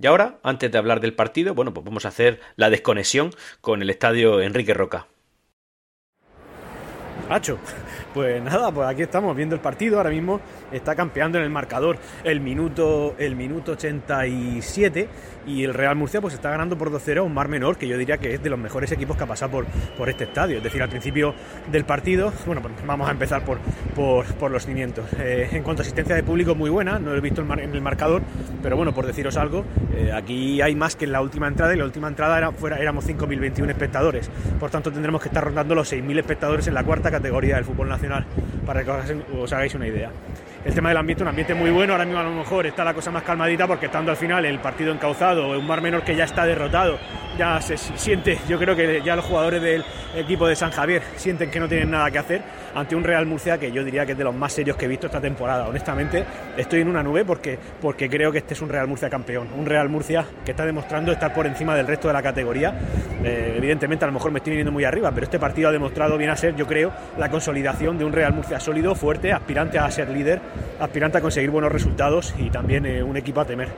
Y 0.00 0.06
ahora, 0.06 0.38
antes 0.42 0.72
de 0.72 0.78
hablar 0.78 1.00
del 1.00 1.12
partido, 1.12 1.52
bueno, 1.52 1.74
pues 1.74 1.84
vamos 1.84 2.06
a 2.06 2.08
hacer 2.08 2.40
la 2.56 2.70
desconexión 2.70 3.34
con 3.60 3.82
el 3.82 3.90
estadio 3.90 4.40
Enrique 4.40 4.72
Roca. 4.72 5.06
Hacho, 7.28 7.58
pues 8.14 8.42
nada, 8.42 8.72
pues 8.72 8.88
aquí 8.88 9.02
estamos 9.02 9.36
viendo 9.36 9.54
el 9.54 9.60
partido. 9.60 9.98
Ahora 9.98 10.10
mismo 10.10 10.40
está 10.72 10.94
campeando 10.94 11.38
en 11.38 11.44
el 11.44 11.50
marcador 11.50 11.98
el 12.24 12.40
minuto, 12.40 13.14
el 13.18 13.36
minuto 13.36 13.72
87 13.72 15.08
y 15.48 15.64
el 15.64 15.74
Real 15.74 15.96
Murcia 15.96 16.20
pues 16.20 16.34
está 16.34 16.50
ganando 16.50 16.76
por 16.76 16.90
2-0 16.90 17.24
un 17.24 17.32
Mar 17.32 17.48
Menor, 17.48 17.76
que 17.76 17.88
yo 17.88 17.96
diría 17.96 18.18
que 18.18 18.34
es 18.34 18.42
de 18.42 18.50
los 18.50 18.58
mejores 18.58 18.92
equipos 18.92 19.16
que 19.16 19.24
ha 19.24 19.26
pasado 19.26 19.50
por, 19.50 19.66
por 19.96 20.08
este 20.08 20.24
estadio. 20.24 20.58
Es 20.58 20.62
decir, 20.62 20.82
al 20.82 20.88
principio 20.88 21.34
del 21.70 21.84
partido, 21.84 22.32
bueno, 22.46 22.60
pues 22.60 22.74
vamos 22.86 23.08
a 23.08 23.12
empezar 23.12 23.44
por, 23.44 23.58
por, 23.94 24.50
los 24.50 24.64
cimientos. 24.64 25.06
Eh, 25.18 25.48
en 25.52 25.62
cuanto 25.62 25.82
a 25.82 25.84
asistencia 25.84 26.14
de 26.14 26.22
público, 26.22 26.54
muy 26.54 26.70
buena, 26.70 26.98
no 26.98 27.14
he 27.14 27.20
visto 27.20 27.42
en 27.42 27.74
el 27.74 27.80
marcador, 27.80 28.22
pero 28.62 28.76
bueno, 28.76 28.94
por 28.94 29.06
deciros 29.06 29.36
algo, 29.36 29.64
eh, 29.94 30.12
aquí 30.12 30.60
hay 30.60 30.74
más 30.74 30.96
que 30.96 31.04
en 31.06 31.12
la 31.12 31.20
última 31.20 31.48
entrada, 31.48 31.74
y 31.74 31.78
la 31.78 31.84
última 31.84 32.08
entrada 32.08 32.38
era, 32.38 32.52
fuera, 32.52 32.78
éramos 32.78 33.06
5.021 33.06 33.70
espectadores, 33.70 34.30
por 34.58 34.70
tanto 34.70 34.92
tendremos 34.92 35.22
que 35.22 35.28
estar 35.28 35.44
rondando 35.44 35.74
los 35.74 35.92
6.000 35.92 36.18
espectadores 36.18 36.66
en 36.66 36.74
la 36.74 36.84
cuarta 36.84 37.10
categoría 37.18 37.56
del 37.56 37.64
fútbol 37.64 37.88
nacional, 37.88 38.24
para 38.64 38.84
que 38.84 38.90
os 38.90 39.52
hagáis 39.52 39.74
una 39.74 39.86
idea 39.86 40.10
el 40.64 40.74
tema 40.74 40.88
del 40.88 40.98
ambiente, 40.98 41.22
un 41.22 41.28
ambiente 41.28 41.54
muy 41.54 41.70
bueno. 41.70 41.92
Ahora 41.92 42.04
mismo 42.04 42.20
a 42.20 42.24
lo 42.24 42.32
mejor 42.32 42.66
está 42.66 42.84
la 42.84 42.94
cosa 42.94 43.10
más 43.10 43.22
calmadita 43.22 43.66
porque 43.66 43.86
estando 43.86 44.10
al 44.10 44.16
final 44.16 44.44
el 44.44 44.58
partido 44.58 44.92
encauzado, 44.92 45.58
un 45.58 45.66
mar 45.66 45.80
menor 45.80 46.02
que 46.02 46.16
ya 46.16 46.24
está 46.24 46.44
derrotado, 46.44 46.98
ya 47.38 47.60
se 47.60 47.76
siente, 47.76 48.38
yo 48.48 48.58
creo 48.58 48.74
que 48.74 49.00
ya 49.04 49.16
los 49.16 49.24
jugadores 49.24 49.62
del 49.62 49.84
equipo 50.16 50.46
de 50.46 50.56
San 50.56 50.70
Javier 50.70 51.02
sienten 51.16 51.50
que 51.50 51.60
no 51.60 51.68
tienen 51.68 51.90
nada 51.90 52.10
que 52.10 52.18
hacer 52.18 52.42
ante 52.74 52.96
un 52.96 53.04
Real 53.04 53.26
Murcia 53.26 53.58
que 53.58 53.72
yo 53.72 53.84
diría 53.84 54.04
que 54.04 54.12
es 54.12 54.18
de 54.18 54.24
los 54.24 54.34
más 54.34 54.52
serios 54.52 54.76
que 54.76 54.84
he 54.84 54.88
visto 54.88 55.06
esta 55.06 55.20
temporada. 55.20 55.68
Honestamente, 55.68 56.24
estoy 56.56 56.80
en 56.80 56.88
una 56.88 57.02
nube 57.02 57.24
porque, 57.24 57.58
porque 57.80 58.08
creo 58.08 58.32
que 58.32 58.38
este 58.38 58.54
es 58.54 58.62
un 58.62 58.68
Real 58.68 58.86
Murcia 58.86 59.08
campeón, 59.08 59.48
un 59.56 59.66
Real 59.66 59.88
Murcia 59.88 60.24
que 60.44 60.52
está 60.52 60.64
demostrando 60.64 61.12
estar 61.12 61.32
por 61.32 61.46
encima 61.46 61.74
del 61.74 61.86
resto 61.86 62.08
de 62.08 62.14
la 62.14 62.22
categoría. 62.22 62.74
Eh, 63.24 63.54
evidentemente, 63.56 64.04
a 64.04 64.08
lo 64.08 64.14
mejor 64.14 64.30
me 64.30 64.38
estoy 64.38 64.52
viniendo 64.52 64.72
muy 64.72 64.84
arriba, 64.84 65.10
pero 65.12 65.24
este 65.24 65.38
partido 65.38 65.68
ha 65.68 65.72
demostrado 65.72 66.16
bien 66.18 66.30
a 66.30 66.36
ser, 66.36 66.54
yo 66.56 66.66
creo, 66.66 66.92
la 67.16 67.30
consolidación 67.30 67.98
de 67.98 68.04
un 68.04 68.12
Real 68.12 68.32
Murcia 68.32 68.60
sólido, 68.60 68.94
fuerte, 68.94 69.32
aspirante 69.32 69.78
a 69.78 69.90
ser 69.90 70.08
líder, 70.08 70.40
aspirante 70.80 71.18
a 71.18 71.20
conseguir 71.20 71.50
buenos 71.50 71.72
resultados 71.72 72.34
y 72.38 72.50
también 72.50 72.86
eh, 72.86 73.02
un 73.02 73.16
equipo 73.16 73.40
a 73.40 73.44
temer. 73.44 73.68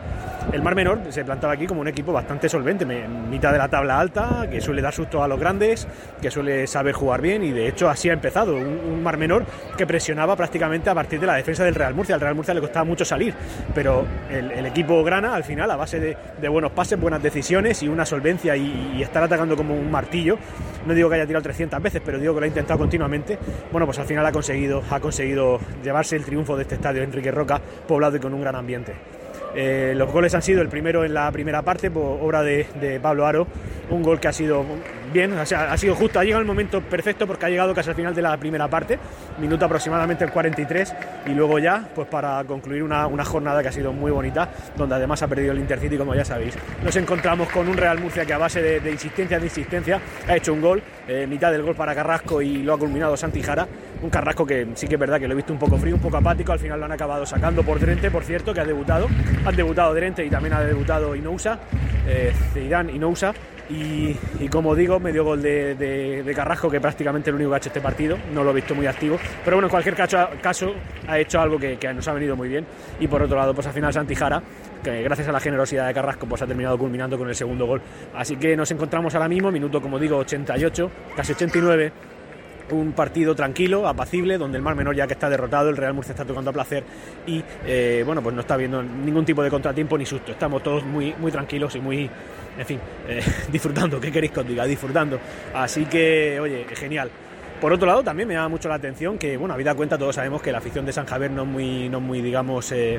El 0.52 0.62
Mar 0.62 0.74
Menor 0.74 1.00
se 1.10 1.24
plantaba 1.24 1.52
aquí 1.52 1.66
como 1.66 1.80
un 1.80 1.88
equipo 1.88 2.12
bastante 2.12 2.48
solvente, 2.48 2.84
en 2.84 3.30
mitad 3.30 3.52
de 3.52 3.58
la 3.58 3.68
tabla 3.68 4.00
alta, 4.00 4.48
que 4.50 4.60
suele 4.60 4.82
dar 4.82 4.92
susto 4.92 5.22
a 5.22 5.28
los 5.28 5.38
grandes, 5.38 5.86
que 6.20 6.28
suele 6.30 6.66
saber 6.66 6.92
jugar 6.92 7.20
bien 7.20 7.44
y 7.44 7.52
de 7.52 7.68
hecho 7.68 7.88
así 7.88 8.10
ha 8.10 8.12
empezado. 8.12 8.56
Un, 8.56 9.00
Mar 9.00 9.16
Menor 9.16 9.44
que 9.78 9.86
presionaba 9.86 10.36
prácticamente 10.36 10.90
a 10.90 10.94
partir 10.94 11.20
de 11.20 11.26
la 11.26 11.34
defensa 11.34 11.64
del 11.64 11.74
Real 11.74 11.94
Murcia. 11.94 12.14
Al 12.14 12.20
Real 12.20 12.34
Murcia 12.34 12.52
le 12.52 12.60
costaba 12.60 12.84
mucho 12.84 13.04
salir, 13.04 13.32
pero 13.74 14.04
el, 14.30 14.66
equipo 14.66 15.02
grana 15.02 15.34
al 15.34 15.44
final 15.44 15.70
a 15.70 15.76
base 15.76 15.98
de, 16.00 16.48
buenos 16.48 16.72
pases, 16.72 17.00
buenas 17.00 17.22
decisiones 17.22 17.82
y 17.82 17.88
una 17.88 18.04
solvencia 18.04 18.56
y, 18.56 19.00
estar 19.00 19.22
atacando 19.22 19.56
como 19.56 19.74
un 19.74 19.90
martillo. 19.90 20.36
No 20.86 20.94
digo 20.94 21.08
que 21.08 21.16
haya 21.16 21.26
tirado 21.26 21.42
300 21.42 21.82
veces, 21.82 22.02
pero 22.04 22.18
digo 22.18 22.34
que 22.34 22.40
lo 22.40 22.44
ha 22.44 22.48
intentado 22.48 22.78
continuamente. 22.78 23.38
Bueno, 23.70 23.86
pues 23.86 23.98
al 23.98 24.06
final 24.06 24.24
ha 24.26 24.32
conseguido, 24.32 24.82
ha 24.90 25.00
conseguido 25.00 25.58
llevarse 25.82 26.16
el 26.16 26.24
triunfo 26.24 26.56
de 26.56 26.59
este 26.62 26.76
estadio 26.76 27.02
Enrique 27.02 27.30
Roca, 27.30 27.60
poblado 27.86 28.16
y 28.16 28.20
con 28.20 28.34
un 28.34 28.40
gran 28.40 28.56
ambiente. 28.56 28.94
Eh, 29.54 29.94
los 29.96 30.12
goles 30.12 30.34
han 30.34 30.42
sido 30.42 30.62
el 30.62 30.68
primero 30.68 31.04
en 31.04 31.14
la 31.14 31.30
primera 31.32 31.62
parte, 31.62 31.90
por 31.90 32.20
obra 32.22 32.42
de, 32.42 33.00
Pablo 33.02 33.26
Aro, 33.26 33.46
un 33.90 34.02
gol 34.02 34.20
que 34.20 34.28
ha 34.28 34.32
sido 34.32 34.64
bien, 35.12 35.32
ha 35.32 35.76
sido 35.76 35.94
justo, 35.94 36.18
ha 36.18 36.24
llegado 36.24 36.40
el 36.40 36.46
momento 36.46 36.80
perfecto 36.80 37.26
porque 37.26 37.46
ha 37.46 37.48
llegado 37.48 37.74
casi 37.74 37.90
al 37.90 37.96
final 37.96 38.14
de 38.14 38.22
la 38.22 38.36
primera 38.36 38.68
parte, 38.68 38.98
minuto 39.38 39.64
aproximadamente 39.64 40.24
el 40.24 40.30
43, 40.30 40.94
y 41.26 41.30
luego 41.30 41.58
ya, 41.58 41.88
pues 41.94 42.08
para 42.08 42.42
concluir 42.44 42.82
una, 42.82 43.24
jornada 43.24 43.62
que 43.62 43.68
ha 43.68 43.72
sido 43.72 43.92
muy 43.92 44.10
bonita, 44.10 44.48
donde 44.76 44.94
además 44.94 45.22
ha 45.22 45.28
perdido 45.28 45.52
el 45.52 45.58
Intercity, 45.58 45.96
como 45.96 46.14
ya 46.14 46.24
sabéis. 46.24 46.56
Nos 46.82 46.94
encontramos 46.96 47.48
con 47.48 47.68
un 47.68 47.76
Real 47.76 47.98
Murcia 47.98 48.24
que 48.24 48.32
a 48.32 48.38
base 48.38 48.62
de, 48.62 48.90
insistencia, 48.90 49.38
de 49.38 49.46
insistencia, 49.46 50.00
ha 50.26 50.36
hecho 50.36 50.52
un 50.52 50.60
gol, 50.60 50.82
eh, 51.06 51.26
mitad 51.26 51.52
del 51.52 51.62
gol 51.62 51.74
para 51.74 51.94
Carrasco 51.94 52.40
y 52.40 52.62
lo 52.62 52.74
ha 52.74 52.78
culminado 52.78 53.16
Santi 53.16 53.42
Jara, 53.42 53.66
un 54.02 54.10
Carrasco 54.10 54.46
que 54.46 54.68
sí 54.74 54.86
que 54.86 54.94
es 54.94 55.00
verdad 55.00 55.18
que 55.18 55.26
lo 55.26 55.34
he 55.34 55.36
visto 55.36 55.52
un 55.52 55.58
poco 55.58 55.76
frío, 55.76 55.94
un 55.94 56.00
poco 56.00 56.16
apático, 56.16 56.52
al 56.52 56.58
final 56.58 56.78
lo 56.78 56.86
han 56.86 56.92
acabado 56.92 57.26
sacando 57.26 57.62
por 57.62 57.78
Drente, 57.78 58.10
por 58.10 58.24
cierto, 58.24 58.54
que 58.54 58.60
ha 58.60 58.64
debutado, 58.64 59.06
han 59.44 59.56
debutado 59.56 59.94
Drente 59.94 60.24
y 60.24 60.30
también 60.30 60.54
ha 60.54 60.60
debutado 60.60 61.14
Inousa, 61.14 61.58
eh, 62.06 62.32
Zidane 62.52 62.92
Inousa, 62.92 63.34
y, 63.70 64.48
como 64.48 64.74
digo, 64.74 64.98
medio 64.98 65.24
gol 65.24 65.40
de, 65.42 66.32
Carrasco, 66.34 66.68
que 66.68 66.80
prácticamente 66.80 67.30
el 67.30 67.36
único 67.36 67.50
que 67.50 67.54
ha 67.54 67.58
hecho 67.58 67.68
este 67.68 67.80
partido. 67.80 68.18
No 68.32 68.42
lo 68.42 68.50
he 68.50 68.54
visto 68.54 68.74
muy 68.74 68.86
activo. 68.86 69.18
Pero 69.44 69.56
bueno, 69.56 69.68
en 69.68 69.70
cualquier 69.70 69.94
caso, 69.94 70.74
ha 71.06 71.18
hecho 71.18 71.40
algo 71.40 71.58
que, 71.58 71.78
nos 71.94 72.06
ha 72.08 72.12
venido 72.12 72.34
muy 72.34 72.48
bien. 72.48 72.66
Y 72.98 73.06
por 73.06 73.22
otro 73.22 73.36
lado, 73.36 73.54
pues 73.54 73.66
al 73.66 73.72
final 73.72 73.92
Santijara, 73.92 74.42
que 74.82 75.02
gracias 75.02 75.28
a 75.28 75.32
la 75.32 75.40
generosidad 75.40 75.86
de 75.86 75.94
Carrasco, 75.94 76.26
pues 76.26 76.42
ha 76.42 76.46
terminado 76.46 76.76
culminando 76.78 77.16
con 77.16 77.28
el 77.28 77.34
segundo 77.34 77.66
gol. 77.66 77.80
Así 78.14 78.36
que 78.36 78.56
nos 78.56 78.70
encontramos 78.70 79.14
ahora 79.14 79.28
mismo, 79.28 79.50
minuto 79.52 79.80
como 79.80 79.98
digo, 79.98 80.16
88, 80.16 80.90
casi 81.16 81.32
89 81.32 81.92
un 82.70 82.92
partido 82.92 83.34
tranquilo, 83.34 83.86
apacible, 83.86 84.38
donde 84.38 84.58
el 84.58 84.62
Mar 84.62 84.74
Menor 84.74 84.94
ya 84.94 85.06
que 85.06 85.14
está 85.14 85.28
derrotado, 85.28 85.70
el 85.70 85.76
Real 85.76 85.94
Murcia 85.94 86.12
está 86.12 86.24
tocando 86.24 86.50
a 86.50 86.52
placer 86.52 86.84
y 87.26 87.42
eh, 87.64 88.02
bueno, 88.04 88.22
pues 88.22 88.34
no 88.34 88.40
está 88.40 88.56
viendo 88.56 88.82
ningún 88.82 89.24
tipo 89.24 89.42
de 89.42 89.50
contratiempo 89.50 89.96
ni 89.98 90.06
susto. 90.06 90.32
Estamos 90.32 90.62
todos 90.62 90.84
muy, 90.84 91.14
muy 91.18 91.30
tranquilos 91.30 91.74
y 91.76 91.80
muy, 91.80 92.10
en 92.58 92.66
fin, 92.66 92.80
eh, 93.08 93.22
disfrutando, 93.52 94.00
¿qué 94.00 94.10
queréis 94.10 94.32
que 94.32 94.40
os 94.40 94.46
diga? 94.46 94.64
Disfrutando. 94.64 95.18
Así 95.54 95.86
que, 95.86 96.38
oye, 96.40 96.64
genial. 96.74 97.10
Por 97.60 97.74
otro 97.74 97.86
lado, 97.86 98.02
también 98.02 98.26
me 98.26 98.34
llama 98.34 98.48
mucho 98.48 98.70
la 98.70 98.76
atención 98.76 99.18
que, 99.18 99.36
bueno, 99.36 99.52
habida 99.52 99.74
cuenta, 99.74 99.98
todos 99.98 100.14
sabemos 100.14 100.40
que 100.40 100.50
la 100.50 100.58
afición 100.58 100.86
de 100.86 100.94
San 100.94 101.04
Javier 101.04 101.30
no 101.30 101.42
es 101.42 101.48
muy, 101.48 101.88
no 101.90 102.00
muy 102.00 102.22
digamos, 102.22 102.72
eh, 102.72 102.98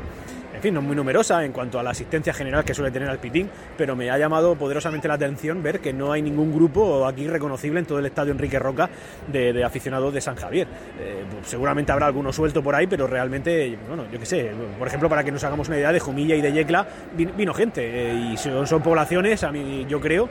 en 0.53 0.61
fin, 0.61 0.73
no 0.73 0.79
es 0.79 0.85
muy 0.85 0.95
numerosa 0.95 1.43
en 1.43 1.51
cuanto 1.51 1.79
a 1.79 1.83
la 1.83 1.91
asistencia 1.91 2.33
general 2.33 2.63
que 2.63 2.73
suele 2.73 2.91
tener 2.91 3.09
al 3.09 3.19
Pitín, 3.19 3.49
pero 3.77 3.95
me 3.95 4.09
ha 4.11 4.17
llamado 4.17 4.55
poderosamente 4.55 5.07
la 5.07 5.15
atención 5.15 5.63
ver 5.63 5.79
que 5.79 5.93
no 5.93 6.11
hay 6.11 6.21
ningún 6.21 6.53
grupo 6.53 7.05
aquí 7.07 7.27
reconocible 7.27 7.79
en 7.79 7.85
todo 7.85 7.99
el 7.99 8.05
estadio 8.05 8.31
Enrique 8.31 8.59
Roca 8.59 8.89
de, 9.27 9.63
aficionados 9.63 10.13
de 10.13 10.21
San 10.21 10.35
Javier. 10.35 10.67
Eh, 10.99 11.23
seguramente 11.43 11.91
habrá 11.91 12.07
alguno 12.07 12.33
suelto 12.33 12.61
por 12.61 12.75
ahí, 12.75 12.87
pero 12.87 13.07
realmente, 13.07 13.77
bueno, 13.87 14.05
yo 14.11 14.19
qué 14.19 14.25
sé, 14.25 14.51
por 14.77 14.87
ejemplo, 14.87 15.09
para 15.09 15.23
que 15.23 15.31
nos 15.31 15.43
hagamos 15.43 15.67
una 15.67 15.77
idea, 15.77 15.91
de 15.91 15.99
Jumilla 15.99 16.35
y 16.35 16.41
de 16.41 16.53
Yecla 16.53 16.87
vino, 17.15 17.53
gente, 17.53 18.13
y 18.13 18.37
son, 18.37 18.81
poblaciones, 18.81 19.43
a 19.43 19.51
mí 19.51 19.85
yo 19.89 19.99
creo, 19.99 20.29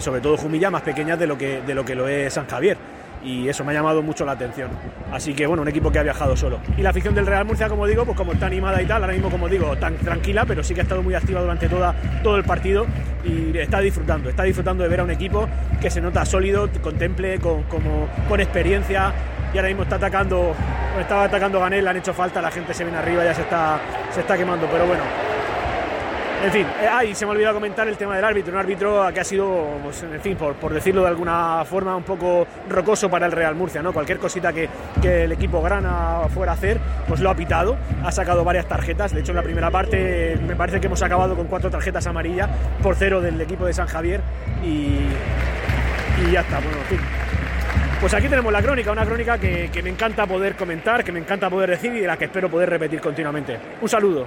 sobre 0.00 0.20
todo 0.20 0.36
Jumilla, 0.36 0.70
más 0.70 0.82
pequeñas 0.82 1.18
de 1.18 1.26
lo 1.26 1.36
que, 1.36 1.60
de 1.62 1.74
lo, 1.74 1.84
que 1.84 1.94
lo 1.94 2.08
es 2.08 2.32
San 2.32 2.46
Javier 2.46 2.76
y 3.24 3.48
eso 3.48 3.64
me 3.64 3.72
ha 3.72 3.74
llamado 3.74 4.02
mucho 4.02 4.24
la 4.24 4.32
atención. 4.32 4.70
Así 5.12 5.34
que 5.34 5.46
bueno, 5.46 5.62
un 5.62 5.68
equipo 5.68 5.90
que 5.90 5.98
ha 5.98 6.02
viajado 6.02 6.36
solo. 6.36 6.60
Y 6.76 6.82
la 6.82 6.90
afición 6.90 7.14
del 7.14 7.26
Real 7.26 7.44
Murcia, 7.44 7.68
como 7.68 7.86
digo, 7.86 8.04
pues 8.04 8.16
como 8.16 8.32
está 8.32 8.46
animada 8.46 8.82
y 8.82 8.86
tal, 8.86 9.02
ahora 9.02 9.14
mismo 9.14 9.30
como 9.30 9.48
digo, 9.48 9.76
tan 9.76 9.96
tranquila, 9.96 10.44
pero 10.46 10.62
sí 10.62 10.74
que 10.74 10.80
ha 10.80 10.82
estado 10.84 11.02
muy 11.02 11.14
activa 11.14 11.40
durante 11.40 11.68
toda, 11.68 11.94
todo 12.22 12.36
el 12.36 12.44
partido 12.44 12.86
y 13.24 13.56
está 13.56 13.80
disfrutando, 13.80 14.28
está 14.28 14.42
disfrutando 14.42 14.82
de 14.82 14.88
ver 14.88 15.00
a 15.00 15.04
un 15.04 15.10
equipo 15.10 15.48
que 15.80 15.90
se 15.90 16.00
nota 16.00 16.24
sólido, 16.24 16.68
contemple, 16.82 17.38
con, 17.38 17.62
como, 17.64 18.08
con 18.28 18.40
experiencia 18.40 19.12
y 19.52 19.58
ahora 19.58 19.68
mismo 19.68 19.82
está 19.82 19.96
atacando, 19.96 20.54
estaba 20.98 21.24
atacando 21.24 21.60
Ganel, 21.60 21.84
le 21.84 21.90
han 21.90 21.96
hecho 21.98 22.14
falta, 22.14 22.40
la 22.40 22.50
gente 22.50 22.72
se 22.72 22.84
viene 22.84 22.98
arriba, 22.98 23.24
ya 23.24 23.34
se 23.34 23.42
está, 23.42 23.80
se 24.10 24.20
está 24.20 24.36
quemando, 24.36 24.66
pero 24.70 24.86
bueno, 24.86 25.02
en 26.42 26.50
fin, 26.50 26.66
eh, 26.80 27.14
se 27.14 27.24
me 27.24 27.32
olvidó 27.32 27.54
comentar 27.54 27.86
el 27.86 27.96
tema 27.96 28.16
del 28.16 28.24
árbitro, 28.24 28.52
un 28.52 28.58
árbitro 28.58 29.08
que 29.14 29.20
ha 29.20 29.24
sido, 29.24 29.78
pues, 29.84 30.02
en 30.02 30.20
fin, 30.20 30.36
por, 30.36 30.72
decirlo 30.72 31.02
de 31.02 31.08
alguna 31.08 31.64
forma, 31.64 31.94
un 31.96 32.02
poco 32.02 32.46
rocoso 32.68 33.08
para 33.08 33.26
el 33.26 33.32
Real 33.32 33.54
Murcia, 33.54 33.80
¿no? 33.80 33.92
Cualquier 33.92 34.18
cosita 34.18 34.52
que, 34.52 34.68
el 35.02 35.30
equipo 35.30 35.62
grana 35.62 36.22
fuera 36.34 36.52
a 36.52 36.54
hacer, 36.54 36.80
pues 37.06 37.20
lo 37.20 37.30
ha 37.30 37.34
pitado, 37.34 37.76
ha 38.02 38.10
sacado 38.10 38.44
varias 38.44 38.66
tarjetas, 38.66 39.12
de 39.12 39.20
hecho 39.20 39.32
en 39.32 39.36
la 39.36 39.42
primera 39.42 39.70
parte 39.70 40.38
me 40.46 40.56
parece 40.56 40.80
que 40.80 40.86
hemos 40.86 41.02
acabado 41.02 41.36
con 41.36 41.46
cuatro 41.46 41.70
tarjetas 41.70 42.06
amarillas 42.06 42.48
por 42.82 42.96
cero 42.96 43.20
del 43.20 43.40
equipo 43.40 43.64
de 43.64 43.72
San 43.72 43.86
Javier 43.86 44.20
y, 44.64 44.98
y 46.26 46.32
ya 46.32 46.40
está, 46.40 46.58
bueno, 46.58 46.78
en 46.78 46.84
fin. 46.86 47.00
Pues 48.00 48.14
aquí 48.14 48.28
tenemos 48.28 48.52
la 48.52 48.62
crónica, 48.62 48.90
una 48.90 49.06
crónica 49.06 49.38
que, 49.38 49.70
que 49.72 49.82
me 49.82 49.90
encanta 49.90 50.26
poder 50.26 50.56
comentar, 50.56 51.04
que 51.04 51.12
me 51.12 51.20
encanta 51.20 51.48
poder 51.48 51.70
decir 51.70 51.94
y 51.94 52.00
de 52.00 52.06
la 52.06 52.16
que 52.16 52.24
espero 52.24 52.50
poder 52.50 52.68
repetir 52.68 53.00
continuamente. 53.00 53.58
Un 53.80 53.88
saludo. 53.88 54.26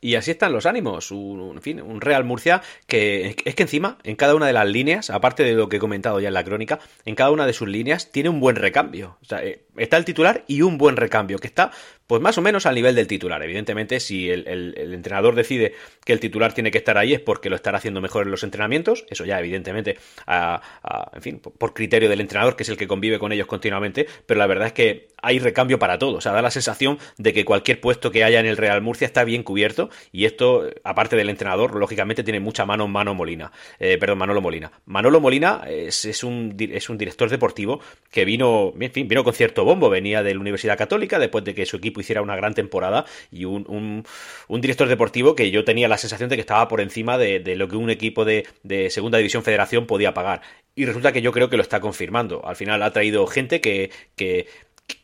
Y 0.00 0.14
así 0.14 0.30
están 0.30 0.52
los 0.52 0.66
ánimos. 0.66 1.10
Un, 1.10 1.56
en 1.56 1.62
fin, 1.62 1.82
un 1.82 2.00
Real 2.00 2.24
Murcia 2.24 2.62
que 2.86 3.36
es 3.44 3.54
que 3.54 3.62
encima, 3.62 3.98
en 4.02 4.16
cada 4.16 4.34
una 4.34 4.46
de 4.46 4.52
las 4.52 4.66
líneas, 4.66 5.10
aparte 5.10 5.42
de 5.42 5.52
lo 5.52 5.68
que 5.68 5.76
he 5.76 5.80
comentado 5.80 6.20
ya 6.20 6.28
en 6.28 6.34
la 6.34 6.44
crónica, 6.44 6.78
en 7.04 7.14
cada 7.14 7.30
una 7.30 7.46
de 7.46 7.52
sus 7.52 7.68
líneas 7.68 8.10
tiene 8.10 8.28
un 8.28 8.40
buen 8.40 8.56
recambio. 8.56 9.18
O 9.22 9.24
sea, 9.24 9.44
eh, 9.44 9.64
está 9.76 9.96
el 9.96 10.04
titular 10.04 10.44
y 10.46 10.62
un 10.62 10.78
buen 10.78 10.96
recambio, 10.96 11.38
que 11.38 11.46
está 11.46 11.70
pues 12.10 12.20
más 12.20 12.36
o 12.38 12.42
menos 12.42 12.66
al 12.66 12.74
nivel 12.74 12.96
del 12.96 13.06
titular. 13.06 13.40
Evidentemente, 13.40 14.00
si 14.00 14.28
el, 14.32 14.74
entrenador 14.76 15.36
decide 15.36 15.74
que 16.04 16.12
el 16.12 16.18
titular 16.18 16.52
tiene 16.52 16.72
que 16.72 16.78
estar 16.78 16.98
ahí 16.98 17.14
es 17.14 17.20
porque 17.20 17.48
lo 17.48 17.54
estará 17.54 17.78
haciendo 17.78 18.00
mejor 18.00 18.24
en 18.24 18.32
los 18.32 18.42
entrenamientos. 18.42 19.04
Eso 19.08 19.24
ya, 19.24 19.38
evidentemente, 19.38 19.96
en 20.26 21.22
fin, 21.22 21.38
por 21.38 21.72
criterio 21.72 22.08
del 22.08 22.20
entrenador, 22.20 22.56
que 22.56 22.64
es 22.64 22.68
el 22.68 22.76
que 22.76 22.88
convive 22.88 23.20
con 23.20 23.30
ellos 23.30 23.46
continuamente. 23.46 24.08
Pero 24.26 24.38
la 24.38 24.48
verdad 24.48 24.66
es 24.66 24.72
que 24.72 25.06
hay 25.22 25.38
recambio 25.38 25.78
para 25.78 26.00
todo. 26.00 26.16
O 26.16 26.20
sea, 26.20 26.32
da 26.32 26.42
la 26.42 26.50
sensación 26.50 26.98
de 27.16 27.32
que 27.32 27.44
cualquier 27.44 27.80
puesto 27.80 28.10
que 28.10 28.24
haya 28.24 28.40
en 28.40 28.46
el 28.46 28.56
Real 28.56 28.82
Murcia 28.82 29.06
está 29.06 29.22
bien 29.22 29.44
cubierto. 29.44 29.88
Y 30.10 30.24
esto, 30.24 30.68
aparte 30.82 31.14
del 31.14 31.30
entrenador, 31.30 31.76
lógicamente 31.76 32.24
tiene 32.24 32.40
mucha 32.40 32.66
mano 32.66 32.88
Mano 32.88 33.14
Molina. 33.14 33.52
Eh, 33.78 33.98
perdón, 33.98 34.18
Manolo 34.18 34.40
Molina. 34.40 34.72
Manolo 34.84 35.20
Molina 35.20 35.62
es, 35.68 36.24
un, 36.24 36.56
es 36.58 36.90
un 36.90 36.98
director 36.98 37.30
deportivo 37.30 37.80
que 38.10 38.24
vino, 38.24 38.74
en 38.80 38.90
fin, 38.90 39.06
vino 39.06 39.22
con 39.22 39.32
cierto 39.32 39.64
bombo. 39.64 39.88
Venía 39.88 40.24
de 40.24 40.34
la 40.34 40.40
Universidad 40.40 40.76
Católica 40.76 41.20
después 41.20 41.44
de 41.44 41.54
que 41.54 41.66
su 41.66 41.76
equipo 41.76 41.99
hiciera 42.00 42.22
una 42.22 42.36
gran 42.36 42.54
temporada 42.54 43.04
y 43.30 43.44
un, 43.44 44.04
director 44.48 44.88
deportivo 44.88 45.34
que 45.34 45.50
yo 45.50 45.64
tenía 45.64 45.88
la 45.88 45.98
sensación 45.98 46.28
de 46.28 46.36
que 46.36 46.40
estaba 46.40 46.68
por 46.68 46.80
encima 46.80 47.18
de, 47.18 47.40
lo 47.56 47.68
que 47.68 47.76
un 47.76 47.90
equipo 47.90 48.24
de, 48.24 48.46
de, 48.62 48.90
Segunda 48.90 49.18
División 49.18 49.42
Federación 49.42 49.86
podía 49.86 50.14
pagar. 50.14 50.42
Y 50.74 50.84
resulta 50.86 51.12
que 51.12 51.22
yo 51.22 51.32
creo 51.32 51.50
que 51.50 51.56
lo 51.56 51.62
está 51.62 51.80
confirmando. 51.80 52.46
Al 52.46 52.56
final 52.56 52.82
ha 52.82 52.92
traído 52.92 53.26
gente 53.26 53.60
que, 53.60 53.90
que 54.16 54.46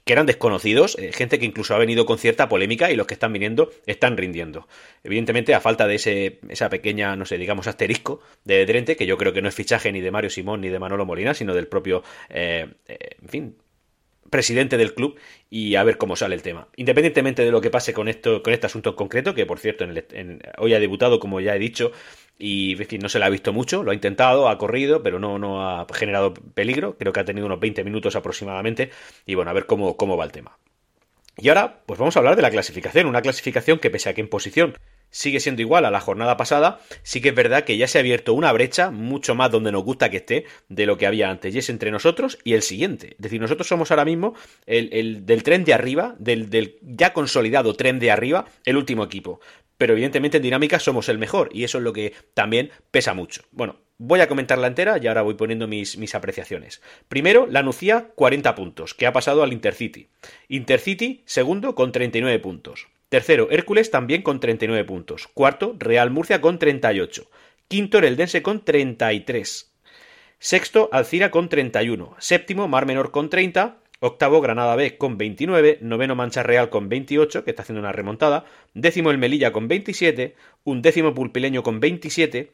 que 0.04 0.12
eran 0.12 0.26
desconocidos, 0.26 0.96
eh, 0.98 1.12
gente 1.12 1.38
que 1.38 1.46
incluso 1.46 1.74
ha 1.74 1.78
venido 1.78 2.06
con 2.06 2.18
cierta 2.18 2.48
polémica 2.48 2.90
y 2.90 2.96
los 2.96 3.06
que 3.06 3.14
están 3.14 3.32
viniendo 3.32 3.70
están 3.86 4.16
rindiendo. 4.16 4.68
Evidentemente, 5.04 5.54
a 5.54 5.60
falta 5.60 5.86
de 5.86 5.96
ese, 5.96 6.38
esa 6.48 6.68
pequeña, 6.70 7.16
no 7.16 7.24
sé, 7.24 7.38
digamos, 7.38 7.66
asterisco 7.66 8.20
de 8.44 8.64
Drente, 8.66 8.96
que 8.96 9.06
yo 9.06 9.18
creo 9.18 9.32
que 9.32 9.42
no 9.42 9.48
es 9.48 9.54
fichaje 9.54 9.92
ni 9.92 10.00
de 10.00 10.10
Mario 10.10 10.30
Simón 10.30 10.60
ni 10.60 10.68
de 10.68 10.78
Manolo 10.78 11.04
Molina, 11.06 11.34
sino 11.34 11.54
del 11.54 11.68
propio, 11.68 12.02
eh, 12.30 12.68
eh, 12.86 12.98
en 13.22 13.28
fin, 13.28 13.56
presidente 14.30 14.76
del 14.76 14.94
club 14.94 15.18
y 15.50 15.74
a 15.76 15.84
ver 15.84 15.98
cómo 15.98 16.16
sale 16.16 16.34
el 16.34 16.42
tema. 16.42 16.68
Independientemente 16.76 17.44
de 17.44 17.50
lo 17.50 17.60
que 17.60 17.70
pase 17.70 17.92
con 17.92 18.08
esto, 18.08 18.42
con 18.42 18.52
este 18.52 18.66
asunto 18.66 18.90
en 18.90 18.96
concreto, 18.96 19.34
que 19.34 19.46
por 19.46 19.58
cierto 19.58 19.86
hoy 20.58 20.74
ha 20.74 20.80
debutado, 20.80 21.18
como 21.18 21.40
ya 21.40 21.54
he 21.54 21.58
dicho, 21.58 21.92
y 22.38 22.76
no 23.00 23.08
se 23.08 23.18
le 23.18 23.24
ha 23.24 23.28
visto 23.28 23.52
mucho, 23.52 23.82
lo 23.82 23.90
ha 23.90 23.94
intentado, 23.94 24.48
ha 24.48 24.58
corrido, 24.58 25.02
pero 25.02 25.18
no, 25.18 25.38
no 25.38 25.68
ha 25.68 25.86
generado 25.92 26.34
peligro, 26.34 26.96
creo 26.98 27.12
que 27.12 27.20
ha 27.20 27.24
tenido 27.24 27.46
unos 27.46 27.60
20 27.60 27.84
minutos 27.84 28.16
aproximadamente, 28.16 28.90
y 29.24 29.34
bueno, 29.34 29.50
a 29.50 29.54
ver 29.54 29.66
cómo, 29.66 29.96
cómo 29.96 30.16
va 30.16 30.24
el 30.24 30.32
tema. 30.32 30.58
Y 31.38 31.48
ahora, 31.48 31.82
pues 31.86 31.98
vamos 31.98 32.16
a 32.16 32.20
hablar 32.20 32.36
de 32.36 32.42
la 32.42 32.50
clasificación, 32.50 33.06
una 33.06 33.22
clasificación 33.22 33.78
que 33.78 33.90
pese 33.90 34.08
a 34.08 34.14
que 34.14 34.22
en 34.22 34.28
posición 34.28 34.74
sigue 35.10 35.40
siendo 35.40 35.62
igual 35.62 35.84
a 35.84 35.90
la 35.90 36.00
jornada 36.00 36.36
pasada, 36.36 36.80
sí 37.02 37.20
que 37.20 37.30
es 37.30 37.34
verdad 37.34 37.64
que 37.64 37.76
ya 37.76 37.88
se 37.88 37.98
ha 37.98 38.00
abierto 38.00 38.34
una 38.34 38.52
brecha 38.52 38.90
mucho 38.90 39.34
más 39.34 39.50
donde 39.50 39.72
nos 39.72 39.84
gusta 39.84 40.10
que 40.10 40.18
esté 40.18 40.44
de 40.68 40.86
lo 40.86 40.98
que 40.98 41.06
había 41.06 41.30
antes, 41.30 41.54
y 41.54 41.58
es 41.58 41.70
entre 41.70 41.90
nosotros 41.90 42.38
y 42.44 42.54
el 42.54 42.62
siguiente. 42.62 43.12
Es 43.12 43.18
decir, 43.18 43.40
nosotros 43.40 43.66
somos 43.66 43.90
ahora 43.90 44.04
mismo 44.04 44.34
el, 44.66 45.24
del 45.26 45.42
tren 45.42 45.64
de 45.64 45.74
arriba, 45.74 46.14
del, 46.18 46.78
ya 46.82 47.12
consolidado 47.12 47.74
tren 47.74 47.98
de 47.98 48.10
arriba, 48.10 48.46
el 48.64 48.76
último 48.76 49.04
equipo. 49.04 49.40
Pero 49.78 49.92
evidentemente 49.92 50.38
en 50.38 50.42
dinámica 50.42 50.78
somos 50.78 51.08
el 51.08 51.18
mejor, 51.18 51.50
y 51.52 51.64
eso 51.64 51.78
es 51.78 51.84
lo 51.84 51.92
que 51.92 52.14
también 52.34 52.70
pesa 52.90 53.14
mucho. 53.14 53.42
Bueno, 53.52 53.80
Voy 53.98 54.20
a 54.20 54.28
comentarla 54.28 54.66
entera 54.66 54.98
y 54.98 55.06
ahora 55.06 55.22
voy 55.22 55.36
poniendo 55.36 55.66
mis, 55.66 55.96
mis, 55.96 56.14
apreciaciones. 56.14 56.82
Primero, 57.08 57.46
la 57.46 57.62
Nucía, 57.62 58.10
40 58.14 58.54
puntos, 58.54 58.92
que 58.92 59.06
ha 59.06 59.12
pasado 59.14 59.42
al 59.42 59.54
Intercity. 59.54 60.10
Intercity, 60.48 61.22
segundo, 61.24 61.74
con 61.74 61.92
39 61.92 62.38
puntos. 62.40 62.88
Tercero, 63.08 63.48
Hércules 63.50 63.90
también 63.92 64.22
con 64.22 64.40
39 64.40 64.84
puntos. 64.84 65.28
Cuarto, 65.28 65.76
Real 65.78 66.10
Murcia 66.10 66.40
con 66.40 66.58
38. 66.58 67.30
Quinto, 67.68 67.98
el 67.98 68.16
Dense 68.16 68.42
con 68.42 68.64
33. 68.64 69.72
Sexto, 70.40 70.88
Alcira 70.92 71.30
con 71.30 71.48
31. 71.48 72.16
Séptimo, 72.18 72.66
Mar 72.66 72.84
Menor 72.84 73.12
con 73.12 73.30
30. 73.30 73.78
Octavo, 74.00 74.40
Granada 74.40 74.74
B 74.74 74.98
con 74.98 75.18
29. 75.18 75.78
Noveno, 75.82 76.16
Mancha 76.16 76.42
Real 76.42 76.68
con 76.68 76.88
28, 76.88 77.44
que 77.44 77.50
está 77.50 77.62
haciendo 77.62 77.80
una 77.80 77.92
remontada. 77.92 78.44
Décimo, 78.74 79.12
el 79.12 79.18
Melilla 79.18 79.52
con 79.52 79.68
27. 79.68 80.34
Undécimo, 80.64 81.14
Pulpileño 81.14 81.62
con 81.62 81.78
27. 81.78 82.50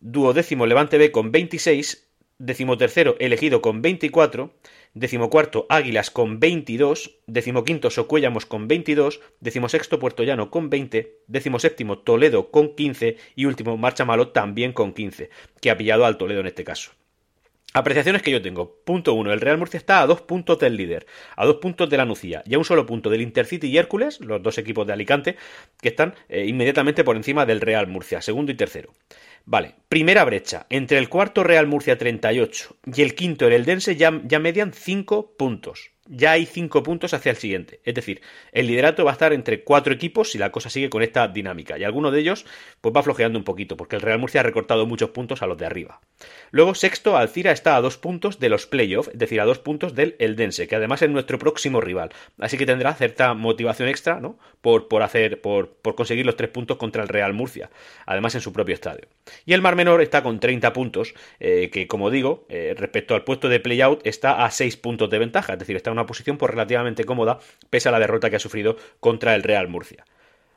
Duodécimo, 0.00 0.66
Levante 0.66 0.98
B 0.98 1.10
con 1.10 1.32
26. 1.32 2.08
Décimo 2.38 2.76
tercero, 2.76 3.16
Elegido 3.20 3.62
con 3.62 3.82
24. 3.82 4.52
Decimocuarto 4.94 5.66
Águilas 5.68 6.10
con 6.10 6.40
22, 6.40 7.18
decimoquinto 7.26 7.90
Socuéllamos 7.90 8.46
con 8.46 8.68
22, 8.68 9.20
decimosexto 9.40 9.98
Puerto 9.98 10.22
Llano 10.22 10.50
con 10.50 10.70
20, 10.70 11.20
decimoséptimo 11.26 11.98
Toledo 11.98 12.50
con 12.50 12.74
15 12.74 13.16
y 13.34 13.44
último 13.46 13.76
Marcha 13.76 14.04
Malo 14.04 14.28
también 14.28 14.72
con 14.72 14.92
15, 14.92 15.30
que 15.60 15.70
ha 15.70 15.76
pillado 15.76 16.04
al 16.04 16.18
Toledo 16.18 16.40
en 16.40 16.46
este 16.46 16.64
caso. 16.64 16.92
Apreciaciones 17.74 18.20
que 18.20 18.30
yo 18.30 18.42
tengo. 18.42 18.82
Punto 18.84 19.14
1. 19.14 19.32
El 19.32 19.40
Real 19.40 19.56
Murcia 19.56 19.78
está 19.78 20.02
a 20.02 20.06
dos 20.06 20.20
puntos 20.20 20.58
del 20.58 20.76
líder, 20.76 21.06
a 21.36 21.46
dos 21.46 21.56
puntos 21.56 21.88
de 21.88 21.96
la 21.96 22.04
Nucía 22.04 22.42
y 22.44 22.54
a 22.54 22.58
un 22.58 22.66
solo 22.66 22.84
punto 22.84 23.08
del 23.08 23.22
Intercity 23.22 23.68
y 23.68 23.78
Hércules, 23.78 24.20
los 24.20 24.42
dos 24.42 24.58
equipos 24.58 24.86
de 24.86 24.92
Alicante, 24.92 25.36
que 25.80 25.88
están 25.88 26.14
eh, 26.28 26.44
inmediatamente 26.46 27.02
por 27.02 27.16
encima 27.16 27.46
del 27.46 27.62
Real 27.62 27.86
Murcia, 27.86 28.20
segundo 28.20 28.52
y 28.52 28.56
tercero. 28.56 28.92
Vale, 29.44 29.74
primera 29.88 30.24
brecha. 30.24 30.66
Entre 30.70 30.98
el 30.98 31.08
cuarto 31.08 31.42
Real 31.42 31.66
Murcia 31.66 31.98
38 31.98 32.76
y 32.94 33.02
el 33.02 33.14
quinto 33.14 33.46
el 33.46 33.52
Eldense 33.52 33.96
ya, 33.96 34.20
ya 34.24 34.38
median 34.38 34.72
5 34.72 35.36
puntos 35.36 35.92
ya 36.06 36.32
hay 36.32 36.46
cinco 36.46 36.82
puntos 36.82 37.14
hacia 37.14 37.30
el 37.30 37.36
siguiente. 37.36 37.80
Es 37.84 37.94
decir, 37.94 38.20
el 38.52 38.66
liderato 38.66 39.04
va 39.04 39.12
a 39.12 39.14
estar 39.14 39.32
entre 39.32 39.62
cuatro 39.62 39.92
equipos 39.92 40.32
si 40.32 40.38
la 40.38 40.50
cosa 40.50 40.68
sigue 40.68 40.90
con 40.90 41.02
esta 41.02 41.28
dinámica. 41.28 41.78
Y 41.78 41.84
alguno 41.84 42.10
de 42.10 42.20
ellos 42.20 42.44
pues 42.80 42.94
va 42.94 43.02
flojeando 43.02 43.38
un 43.38 43.44
poquito, 43.44 43.76
porque 43.76 43.96
el 43.96 44.02
Real 44.02 44.18
Murcia 44.18 44.40
ha 44.40 44.44
recortado 44.44 44.86
muchos 44.86 45.10
puntos 45.10 45.42
a 45.42 45.46
los 45.46 45.56
de 45.58 45.66
arriba. 45.66 46.00
Luego, 46.50 46.74
sexto, 46.74 47.16
Alcira 47.16 47.52
está 47.52 47.76
a 47.76 47.80
dos 47.80 47.96
puntos 47.96 48.38
de 48.38 48.48
los 48.48 48.66
playoffs, 48.66 49.10
es 49.12 49.18
decir, 49.18 49.40
a 49.40 49.44
dos 49.44 49.58
puntos 49.58 49.94
del 49.94 50.16
Eldense, 50.18 50.66
que 50.66 50.76
además 50.76 51.02
es 51.02 51.10
nuestro 51.10 51.38
próximo 51.38 51.80
rival. 51.80 52.10
Así 52.38 52.58
que 52.58 52.66
tendrá 52.66 52.94
cierta 52.94 53.34
motivación 53.34 53.88
extra, 53.88 54.20
¿no? 54.20 54.38
Por, 54.60 54.88
por 54.88 55.02
hacer, 55.02 55.40
por, 55.40 55.70
por 55.70 55.94
conseguir 55.94 56.26
los 56.26 56.36
tres 56.36 56.50
puntos 56.50 56.76
contra 56.76 57.02
el 57.02 57.08
Real 57.08 57.32
Murcia. 57.32 57.70
Además 58.06 58.34
en 58.34 58.40
su 58.40 58.52
propio 58.52 58.74
estadio. 58.74 59.06
Y 59.46 59.54
el 59.54 59.62
Mar 59.62 59.76
Menor 59.76 60.02
está 60.02 60.22
con 60.22 60.40
30 60.40 60.72
puntos, 60.72 61.14
eh, 61.40 61.70
que 61.72 61.86
como 61.86 62.10
digo, 62.10 62.46
eh, 62.48 62.74
respecto 62.76 63.14
al 63.14 63.24
puesto 63.24 63.48
de 63.48 63.60
playout, 63.60 64.04
está 64.06 64.44
a 64.44 64.50
6 64.50 64.76
puntos 64.76 65.08
de 65.10 65.18
ventaja. 65.18 65.54
Es 65.54 65.58
decir, 65.58 65.76
está 65.76 65.91
una 65.92 66.06
posición 66.06 66.38
por 66.38 66.50
relativamente 66.50 67.04
cómoda, 67.04 67.38
pese 67.70 67.88
a 67.88 67.92
la 67.92 68.00
derrota 68.00 68.30
que 68.30 68.36
ha 68.36 68.40
sufrido 68.40 68.76
contra 69.00 69.34
el 69.34 69.42
Real 69.42 69.68
Murcia. 69.68 70.04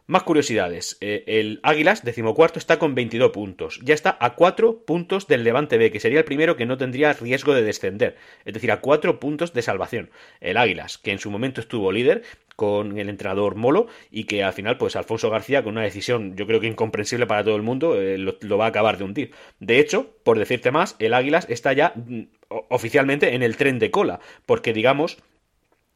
Más 0.08 0.22
curiosidades. 0.22 0.98
Eh, 1.02 1.24
el 1.26 1.60
Águilas, 1.64 2.06
decimocuarto, 2.06 2.60
está 2.60 2.78
con 2.78 2.94
22 2.94 3.32
puntos. 3.32 3.80
Ya 3.84 3.96
está 3.96 4.16
a 4.20 4.36
4 4.36 4.84
puntos 4.86 5.26
del 5.26 5.44
Levante 5.44 5.80
B, 5.80 5.90
que 5.90 6.00
sería 6.00 6.20
el 6.20 6.26
primero 6.26 6.56
que 6.56 6.68
no 6.68 6.78
tendría 6.78 7.14
riesgo 7.14 7.56
de 7.56 7.64
descender. 7.64 8.16
Es 8.46 8.54
decir, 8.54 8.72
a 8.72 8.82
4 8.82 9.20
puntos 9.20 9.54
de 9.54 9.64
salvación. 9.64 10.12
El 10.42 10.58
Águilas, 10.58 11.00
que 11.00 11.12
en 11.12 11.18
su 11.18 11.32
momento 11.32 11.60
estuvo 11.60 11.92
líder 11.92 12.22
con 12.56 13.00
el 13.00 13.10
entrenador 13.10 13.56
Molo 13.56 13.88
y 14.12 14.26
que 14.26 14.44
al 14.44 14.54
final, 14.54 14.78
pues 14.78 14.96
Alfonso 14.96 15.32
García, 15.32 15.64
con 15.64 15.74
una 15.74 15.82
decisión 15.82 16.36
yo 16.36 16.46
creo 16.46 16.60
que 16.60 16.68
incomprensible 16.68 17.26
para 17.26 17.44
todo 17.44 17.56
el 17.56 17.64
mundo, 17.64 18.00
eh, 18.00 18.20
lo, 18.20 18.38
lo 18.42 18.58
va 18.60 18.66
a 18.66 18.70
acabar 18.70 19.00
de 19.00 19.06
hundir. 19.06 19.32
De 19.60 19.80
hecho, 19.80 20.16
por 20.24 20.38
decirte 20.38 20.70
más, 20.70 20.96
el 21.00 21.16
Águilas 21.16 21.48
está 21.50 21.74
ya 21.74 21.94
mm, 21.96 22.26
oficialmente 22.50 23.36
en 23.36 23.44
el 23.44 23.58
tren 23.58 23.80
de 23.80 23.92
cola, 23.92 24.20
porque 24.46 24.74
digamos 24.74 25.18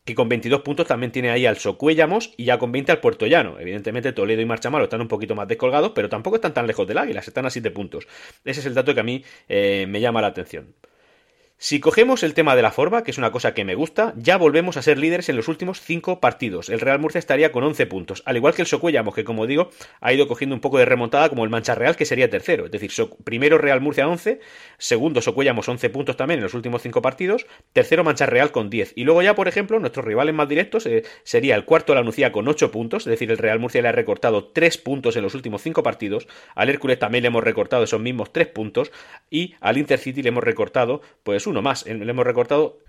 que 0.06 0.16
con 0.16 0.28
22 0.28 0.62
puntos 0.62 0.88
también 0.88 1.12
tiene 1.12 1.30
ahí 1.30 1.46
al 1.46 1.58
Socuéllamos 1.58 2.34
y 2.36 2.46
ya 2.46 2.58
con 2.58 2.72
20 2.72 2.92
al 2.92 3.00
Puerto 3.00 3.28
Llano. 3.28 3.60
Evidentemente 3.60 4.12
Toledo 4.12 4.42
y 4.42 4.46
Marchamalo 4.46 4.86
están 4.86 5.02
un 5.02 5.08
poquito 5.08 5.36
más 5.36 5.48
descolgados, 5.48 5.92
pero 5.94 6.10
tampoco 6.10 6.38
están 6.38 6.54
tan 6.54 6.66
lejos 6.66 6.88
del 6.88 6.98
Águila, 6.98 7.20
están 7.20 7.46
a 7.46 7.50
7 7.50 7.70
puntos. 7.72 8.08
Ese 8.44 8.62
es 8.62 8.66
el 8.66 8.74
dato 8.74 8.94
que 8.94 9.02
a 9.02 9.04
mí 9.04 9.24
eh, 9.48 9.86
me 9.88 10.02
llama 10.02 10.22
la 10.22 10.28
atención. 10.28 10.74
Si 11.62 11.82
cogemos 11.82 12.24
el 12.24 12.36
tema 12.36 12.56
de 12.56 12.62
la 12.62 12.72
forma, 12.72 13.04
que 13.04 13.12
es 13.12 13.18
una 13.18 13.34
cosa 13.34 13.54
que 13.54 13.66
me 13.66 13.76
gusta, 13.76 14.14
ya 14.16 14.38
volvemos 14.38 14.78
a 14.78 14.82
ser 14.82 14.98
líderes 14.98 15.28
en 15.28 15.36
los 15.36 15.50
últimos 15.50 15.82
5 15.82 16.22
partidos. 16.22 16.70
El 16.70 16.80
Real 16.80 17.00
Murcia 17.00 17.20
estaría 17.20 17.52
con 17.52 17.66
11 17.66 17.86
puntos, 17.86 18.24
al 18.26 18.38
igual 18.38 18.54
que 18.54 18.62
el 18.62 18.68
Socuellamos, 18.70 19.14
que 19.14 19.26
como 19.26 19.46
digo, 19.46 19.70
ha 20.00 20.14
ido 20.14 20.30
cogiendo 20.30 20.56
un 20.56 20.62
poco 20.62 20.78
de 20.78 20.86
remontada 20.86 21.28
como 21.28 21.44
el 21.44 21.50
Mancha 21.50 21.76
Real, 21.76 21.98
que 21.98 22.06
sería 22.06 22.30
tercero. 22.30 22.64
Es 22.64 22.72
decir, 22.72 22.90
primero 23.26 23.58
Real 23.58 23.82
Murcia 23.82 24.08
11, 24.08 24.40
segundo 24.78 25.22
Socuellamos 25.22 25.68
11 25.68 25.90
puntos 25.90 26.16
también 26.16 26.38
en 26.38 26.46
los 26.46 26.54
últimos 26.54 26.82
5 26.82 27.02
partidos, 27.02 27.46
tercero 27.74 28.06
Mancha 28.06 28.26
Real 28.26 28.54
con 28.54 28.70
10. 28.70 28.94
Y 28.96 29.04
luego 29.04 29.22
ya, 29.22 29.36
por 29.36 29.50
ejemplo, 29.50 29.82
nuestros 29.82 30.06
rivales 30.06 30.34
más 30.34 30.48
directos 30.48 30.86
eh, 30.86 31.04
sería 31.24 31.56
el 31.56 31.66
cuarto 31.66 31.94
La 31.94 32.04
Nucía 32.04 32.32
con 32.32 32.48
8 32.48 32.72
puntos, 32.72 33.06
es 33.06 33.12
decir, 33.12 33.32
el 33.32 33.38
Real 33.38 33.60
Murcia 33.60 33.82
le 33.82 33.90
ha 33.90 33.92
recortado 33.92 34.46
3 34.46 34.78
puntos 34.78 35.18
en 35.18 35.24
los 35.24 35.36
últimos 35.36 35.62
5 35.62 35.84
partidos, 35.84 36.26
al 36.56 36.70
Hércules 36.70 37.00
también 37.00 37.24
le 37.24 37.28
hemos 37.28 37.44
recortado 37.44 37.84
esos 37.84 38.00
mismos 38.00 38.32
3 38.32 38.48
puntos 38.48 38.94
y 39.30 39.56
al 39.60 39.78
Intercity 39.78 40.24
le 40.24 40.30
hemos 40.30 40.46
recortado 40.46 41.02
pues 41.24 41.49
uno 41.50 41.62
más, 41.62 41.86
le 41.86 42.10
hemos 42.10 42.26
recortado 42.26 42.80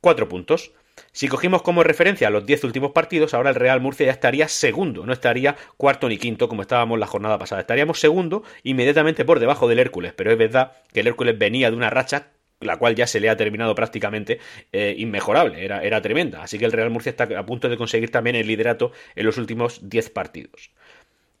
4 0.00 0.28
puntos. 0.28 0.72
Si 1.12 1.28
cogimos 1.28 1.62
como 1.62 1.82
referencia 1.82 2.28
los 2.30 2.44
10 2.44 2.64
últimos 2.64 2.92
partidos, 2.92 3.34
ahora 3.34 3.50
el 3.50 3.56
Real 3.56 3.80
Murcia 3.80 4.06
ya 4.06 4.12
estaría 4.12 4.48
segundo, 4.48 5.06
no 5.06 5.12
estaría 5.12 5.56
cuarto 5.76 6.08
ni 6.08 6.18
quinto 6.18 6.48
como 6.48 6.62
estábamos 6.62 6.98
la 6.98 7.06
jornada 7.06 7.38
pasada. 7.38 7.62
Estaríamos 7.62 7.98
segundo 7.98 8.42
inmediatamente 8.62 9.24
por 9.24 9.40
debajo 9.40 9.68
del 9.68 9.78
Hércules, 9.78 10.12
pero 10.14 10.30
es 10.30 10.38
verdad 10.38 10.72
que 10.92 11.00
el 11.00 11.06
Hércules 11.06 11.38
venía 11.38 11.70
de 11.70 11.76
una 11.76 11.90
racha 11.90 12.32
la 12.60 12.76
cual 12.76 12.94
ya 12.94 13.06
se 13.06 13.20
le 13.20 13.28
ha 13.28 13.36
terminado 13.36 13.74
prácticamente 13.74 14.38
eh, 14.72 14.94
inmejorable, 14.96 15.64
era, 15.64 15.82
era 15.82 16.00
tremenda. 16.00 16.42
Así 16.42 16.58
que 16.58 16.64
el 16.64 16.72
Real 16.72 16.90
Murcia 16.90 17.10
está 17.10 17.24
a 17.24 17.46
punto 17.46 17.68
de 17.68 17.76
conseguir 17.76 18.10
también 18.10 18.36
el 18.36 18.46
liderato 18.46 18.92
en 19.16 19.26
los 19.26 19.36
últimos 19.36 19.88
10 19.88 20.10
partidos. 20.10 20.70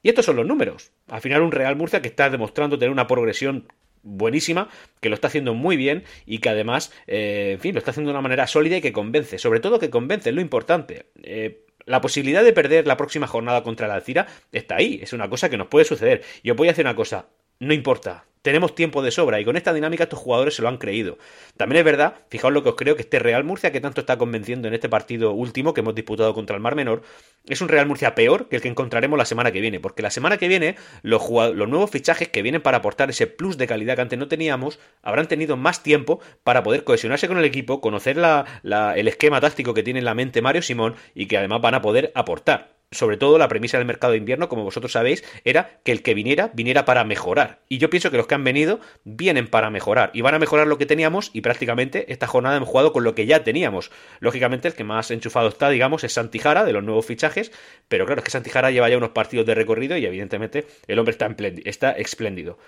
Y 0.02 0.08
estos 0.08 0.24
son 0.24 0.36
los 0.36 0.46
números. 0.46 0.90
Al 1.08 1.20
final 1.20 1.42
un 1.42 1.52
Real 1.52 1.76
Murcia 1.76 2.02
que 2.02 2.08
está 2.08 2.28
demostrando 2.28 2.78
tener 2.78 2.90
una 2.90 3.06
progresión 3.06 3.68
buenísima, 4.02 4.68
que 5.00 5.08
lo 5.08 5.14
está 5.14 5.28
haciendo 5.28 5.54
muy 5.54 5.76
bien 5.76 6.04
y 6.26 6.38
que 6.38 6.48
además, 6.48 6.92
eh, 7.06 7.52
en 7.54 7.60
fin, 7.60 7.74
lo 7.74 7.78
está 7.78 7.90
haciendo 7.92 8.10
de 8.10 8.14
una 8.14 8.22
manera 8.22 8.46
sólida 8.46 8.76
y 8.76 8.80
que 8.80 8.92
convence, 8.92 9.38
sobre 9.38 9.60
todo 9.60 9.78
que 9.78 9.90
convence, 9.90 10.30
es 10.30 10.34
lo 10.34 10.40
importante. 10.40 11.06
Eh, 11.22 11.64
la 11.84 12.00
posibilidad 12.00 12.44
de 12.44 12.52
perder 12.52 12.86
la 12.86 12.96
próxima 12.96 13.26
jornada 13.26 13.62
contra 13.62 13.88
la 13.88 13.94
Alcira 13.94 14.26
está 14.52 14.76
ahí, 14.76 15.00
es 15.02 15.12
una 15.12 15.28
cosa 15.28 15.50
que 15.50 15.56
nos 15.56 15.66
puede 15.68 15.84
suceder. 15.84 16.22
Y 16.42 16.50
os 16.50 16.56
voy 16.56 16.68
a 16.68 16.72
decir 16.72 16.84
una 16.84 16.94
cosa, 16.94 17.28
no 17.62 17.74
importa, 17.74 18.24
tenemos 18.42 18.74
tiempo 18.74 19.02
de 19.02 19.12
sobra 19.12 19.40
y 19.40 19.44
con 19.44 19.56
esta 19.56 19.72
dinámica 19.72 20.02
estos 20.02 20.18
jugadores 20.18 20.56
se 20.56 20.62
lo 20.62 20.68
han 20.68 20.78
creído. 20.78 21.16
También 21.56 21.78
es 21.78 21.84
verdad, 21.84 22.16
fijaos 22.28 22.52
lo 22.52 22.64
que 22.64 22.70
os 22.70 22.74
creo, 22.74 22.96
que 22.96 23.02
este 23.02 23.20
Real 23.20 23.44
Murcia 23.44 23.70
que 23.70 23.80
tanto 23.80 24.00
está 24.00 24.18
convenciendo 24.18 24.66
en 24.66 24.74
este 24.74 24.88
partido 24.88 25.32
último 25.32 25.72
que 25.72 25.80
hemos 25.80 25.94
disputado 25.94 26.34
contra 26.34 26.56
el 26.56 26.62
Mar 26.62 26.74
Menor, 26.74 27.02
es 27.46 27.60
un 27.60 27.68
Real 27.68 27.86
Murcia 27.86 28.16
peor 28.16 28.48
que 28.48 28.56
el 28.56 28.62
que 28.62 28.68
encontraremos 28.68 29.16
la 29.16 29.24
semana 29.26 29.52
que 29.52 29.60
viene, 29.60 29.78
porque 29.78 30.02
la 30.02 30.10
semana 30.10 30.38
que 30.38 30.48
viene 30.48 30.74
los, 31.02 31.22
nuevos 31.30 31.90
fichajes 31.90 32.28
que 32.28 32.42
vienen 32.42 32.62
para 32.62 32.78
aportar 32.78 33.10
ese 33.10 33.28
plus 33.28 33.56
de 33.58 33.68
calidad 33.68 33.94
que 33.94 34.02
antes 34.02 34.18
no 34.18 34.26
teníamos, 34.26 34.80
habrán 35.02 35.28
tenido 35.28 35.56
más 35.56 35.84
tiempo 35.84 36.20
para 36.42 36.64
poder 36.64 36.82
cohesionarse 36.82 37.28
con 37.28 37.38
el 37.38 37.44
equipo, 37.44 37.80
conocer 37.80 38.18
el 38.18 39.08
esquema 39.08 39.40
táctico 39.40 39.72
que 39.72 39.84
tiene 39.84 40.00
en 40.00 40.04
la 40.04 40.14
mente 40.14 40.42
Mario 40.42 40.62
Simón 40.62 40.96
y 41.14 41.26
que 41.26 41.38
además 41.38 41.60
van 41.60 41.74
a 41.74 41.82
poder 41.82 42.10
aportar 42.16 42.81
sobre 42.92 43.16
todo 43.16 43.38
la 43.38 43.48
premisa 43.48 43.78
del 43.78 43.86
mercado 43.86 44.12
de 44.12 44.18
invierno, 44.18 44.48
como 44.48 44.64
vosotros 44.64 44.92
sabéis, 44.92 45.24
era 45.44 45.80
que 45.84 45.92
el 45.92 46.02
que 46.02 46.14
viniera, 46.14 46.50
viniera 46.54 46.84
para 46.84 47.04
mejorar. 47.04 47.60
Y 47.68 47.78
yo 47.78 47.90
pienso 47.90 48.10
que 48.10 48.16
los 48.16 48.26
que 48.26 48.34
han 48.34 48.44
venido 48.44 48.80
vienen 49.04 49.48
para 49.48 49.70
mejorar. 49.70 50.10
Y 50.14 50.20
van 50.20 50.34
a 50.34 50.38
mejorar 50.38 50.66
lo 50.66 50.78
que 50.78 50.86
teníamos 50.86 51.30
y 51.32 51.40
prácticamente 51.40 52.12
esta 52.12 52.26
jornada 52.26 52.56
hemos 52.56 52.68
jugado 52.68 52.92
con 52.92 53.04
lo 53.04 53.14
que 53.14 53.26
ya 53.26 53.42
teníamos. 53.42 53.90
Lógicamente 54.20 54.68
el 54.68 54.74
que 54.74 54.84
más 54.84 55.10
enchufado 55.10 55.48
está, 55.48 55.70
digamos, 55.70 56.04
es 56.04 56.12
Santijara, 56.12 56.64
de 56.64 56.72
los 56.72 56.84
nuevos 56.84 57.06
fichajes. 57.06 57.52
Pero 57.88 58.06
claro, 58.06 58.20
es 58.20 58.24
que 58.24 58.30
Santijara 58.30 58.70
lleva 58.70 58.88
ya 58.88 58.96
unos 58.96 59.10
partidos 59.10 59.46
de 59.46 59.54
recorrido 59.54 59.96
y 59.96 60.06
evidentemente 60.06 60.66
el 60.86 60.98
hombre 60.98 61.12
está, 61.12 61.34
está 61.64 61.92
espléndido. 61.92 62.58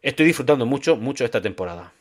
Estoy 0.00 0.26
disfrutando 0.26 0.66
mucho, 0.66 0.96
mucho 0.96 1.24
esta 1.24 1.40
temporada. 1.40 1.92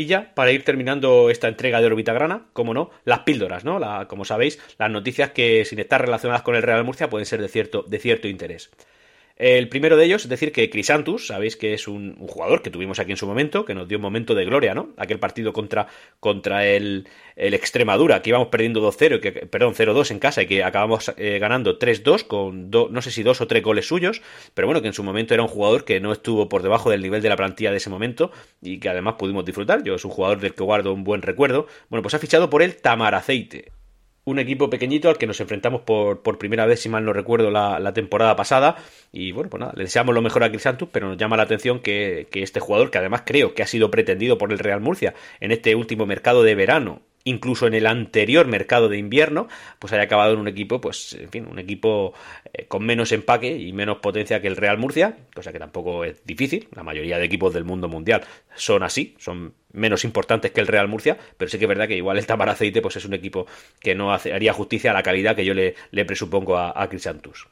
Y 0.00 0.06
ya, 0.06 0.32
para 0.36 0.52
ir 0.52 0.62
terminando 0.62 1.28
esta 1.28 1.48
entrega 1.48 1.80
de 1.80 1.88
Orbita 1.88 2.12
Grana, 2.12 2.46
como 2.52 2.72
no, 2.72 2.90
las 3.04 3.20
píldoras, 3.20 3.64
¿no? 3.64 3.80
La, 3.80 4.06
como 4.06 4.24
sabéis, 4.24 4.60
las 4.78 4.92
noticias 4.92 5.32
que 5.32 5.64
sin 5.64 5.80
estar 5.80 6.00
relacionadas 6.00 6.42
con 6.42 6.54
el 6.54 6.62
Real 6.62 6.84
Murcia 6.84 7.10
pueden 7.10 7.26
ser 7.26 7.42
de 7.42 7.48
cierto, 7.48 7.82
de 7.82 7.98
cierto 7.98 8.28
interés. 8.28 8.70
El 9.38 9.68
primero 9.68 9.96
de 9.96 10.04
ellos 10.04 10.24
es 10.24 10.28
decir 10.28 10.50
que 10.50 10.68
Crisantus, 10.68 11.28
sabéis 11.28 11.56
que 11.56 11.72
es 11.72 11.86
un, 11.86 12.16
jugador 12.26 12.60
que 12.60 12.70
tuvimos 12.70 12.98
aquí 12.98 13.12
en 13.12 13.16
su 13.16 13.26
momento, 13.26 13.64
que 13.64 13.72
nos 13.72 13.86
dio 13.86 13.98
un 13.98 14.02
momento 14.02 14.34
de 14.34 14.44
gloria, 14.44 14.74
¿no? 14.74 14.90
Aquel 14.96 15.20
partido 15.20 15.52
contra, 15.52 15.86
contra 16.18 16.66
el, 16.66 17.06
Extremadura, 17.36 18.20
que 18.20 18.30
íbamos 18.30 18.48
perdiendo 18.48 18.80
2-0, 18.80 19.20
que, 19.20 19.30
perdón, 19.30 19.74
0-2 19.74 20.10
en 20.10 20.18
casa 20.18 20.42
y 20.42 20.46
que 20.48 20.64
acabamos 20.64 21.12
eh, 21.16 21.38
ganando 21.38 21.78
3-2 21.78 22.26
con 22.26 22.68
no 22.68 23.00
sé 23.00 23.12
si 23.12 23.22
dos 23.22 23.40
o 23.40 23.46
tres 23.46 23.62
goles 23.62 23.86
suyos, 23.86 24.22
pero 24.54 24.66
bueno, 24.66 24.82
que 24.82 24.88
en 24.88 24.92
su 24.92 25.04
momento 25.04 25.34
era 25.34 25.44
un 25.44 25.48
jugador 25.48 25.84
que 25.84 26.00
no 26.00 26.10
estuvo 26.10 26.48
por 26.48 26.62
debajo 26.64 26.90
del 26.90 27.00
nivel 27.00 27.22
de 27.22 27.28
la 27.28 27.36
plantilla 27.36 27.70
de 27.70 27.76
ese 27.76 27.90
momento 27.90 28.32
y 28.60 28.80
que 28.80 28.88
además 28.88 29.14
pudimos 29.20 29.44
disfrutar. 29.44 29.84
Yo 29.84 29.94
es 29.94 30.04
un 30.04 30.10
jugador 30.10 30.40
del 30.40 30.54
que 30.54 30.64
guardo 30.64 30.92
un 30.92 31.04
buen 31.04 31.22
recuerdo. 31.22 31.68
Bueno, 31.90 32.02
pues 32.02 32.14
ha 32.14 32.18
fichado 32.18 32.50
por 32.50 32.60
el 32.60 32.76
Tamaraceite 32.76 33.77
un 34.30 34.38
equipo 34.38 34.68
pequeñito 34.70 35.08
al 35.08 35.18
que 35.18 35.26
nos 35.26 35.40
enfrentamos 35.40 35.82
por, 35.82 36.22
por 36.22 36.38
primera 36.38 36.66
vez, 36.66 36.80
si 36.80 36.88
mal 36.88 37.04
no 37.04 37.12
recuerdo, 37.12 37.50
la, 37.50 37.92
temporada 37.92 38.36
pasada. 38.36 38.76
Y 39.12 39.32
bueno, 39.32 39.50
pues 39.50 39.60
nada, 39.60 39.72
le 39.74 39.84
deseamos 39.84 40.14
lo 40.14 40.22
mejor 40.22 40.44
a 40.44 40.50
Crisantus, 40.50 40.88
pero 40.92 41.08
nos 41.08 41.16
llama 41.16 41.36
la 41.36 41.44
atención 41.44 41.80
que, 41.80 42.28
que, 42.30 42.42
este 42.42 42.60
jugador, 42.60 42.90
que 42.90 42.98
además 42.98 43.22
creo 43.24 43.54
que 43.54 43.62
ha 43.62 43.66
sido 43.66 43.90
pretendido 43.90 44.38
por 44.38 44.52
el 44.52 44.58
Real 44.58 44.80
Murcia 44.80 45.14
en 45.40 45.50
este 45.50 45.74
último 45.74 46.06
mercado 46.06 46.42
de 46.42 46.54
verano, 46.54 47.00
incluso 47.24 47.66
en 47.66 47.74
el 47.74 47.86
anterior 47.86 48.46
mercado 48.46 48.88
de 48.88 48.98
invierno, 48.98 49.48
pues 49.78 49.92
haya 49.92 50.02
acabado 50.02 50.34
en 50.34 50.40
un 50.40 50.48
equipo, 50.48 50.80
pues, 50.80 51.14
en 51.14 51.28
fin, 51.28 51.46
un 51.50 51.58
equipo 51.58 52.14
eh, 52.52 52.66
con 52.66 52.84
menos 52.84 53.12
empaque 53.12 53.56
y 53.56 53.72
menos 53.72 53.98
potencia 53.98 54.40
que 54.40 54.48
el 54.48 54.56
Real 54.56 54.78
Murcia, 54.78 55.16
cosa 55.34 55.52
que 55.52 55.58
tampoco 55.58 56.04
es 56.04 56.24
difícil. 56.24 56.68
La 56.74 56.82
mayoría 56.82 57.18
de 57.18 57.24
equipos 57.24 57.52
del 57.52 57.64
mundo 57.64 57.88
mundial 57.88 58.22
son 58.54 58.82
así, 58.82 59.14
son 59.18 59.54
menos 59.72 60.04
importantes 60.04 60.50
que 60.50 60.60
el 60.60 60.66
Real 60.66 60.88
Murcia, 60.88 61.18
pero 61.36 61.50
sí 61.50 61.58
que 61.58 61.64
es 61.64 61.68
verdad 61.68 61.88
que 61.88 61.96
igual 61.96 62.18
el 62.18 62.26
Tamar 62.26 62.48
Aceite 62.48 62.82
pues 62.82 62.96
es 62.96 63.04
un 63.04 63.14
equipo 63.14 63.46
que 63.80 63.94
no 63.94 64.12
haría 64.12 64.52
justicia 64.52 64.90
a 64.90 64.94
la 64.94 65.02
calidad 65.02 65.36
que 65.36 65.44
yo 65.44 65.54
le, 65.54 65.74
presupongo 66.04 66.56
a, 66.56 66.72
a 66.80 66.88
Crisantus. 66.88 67.48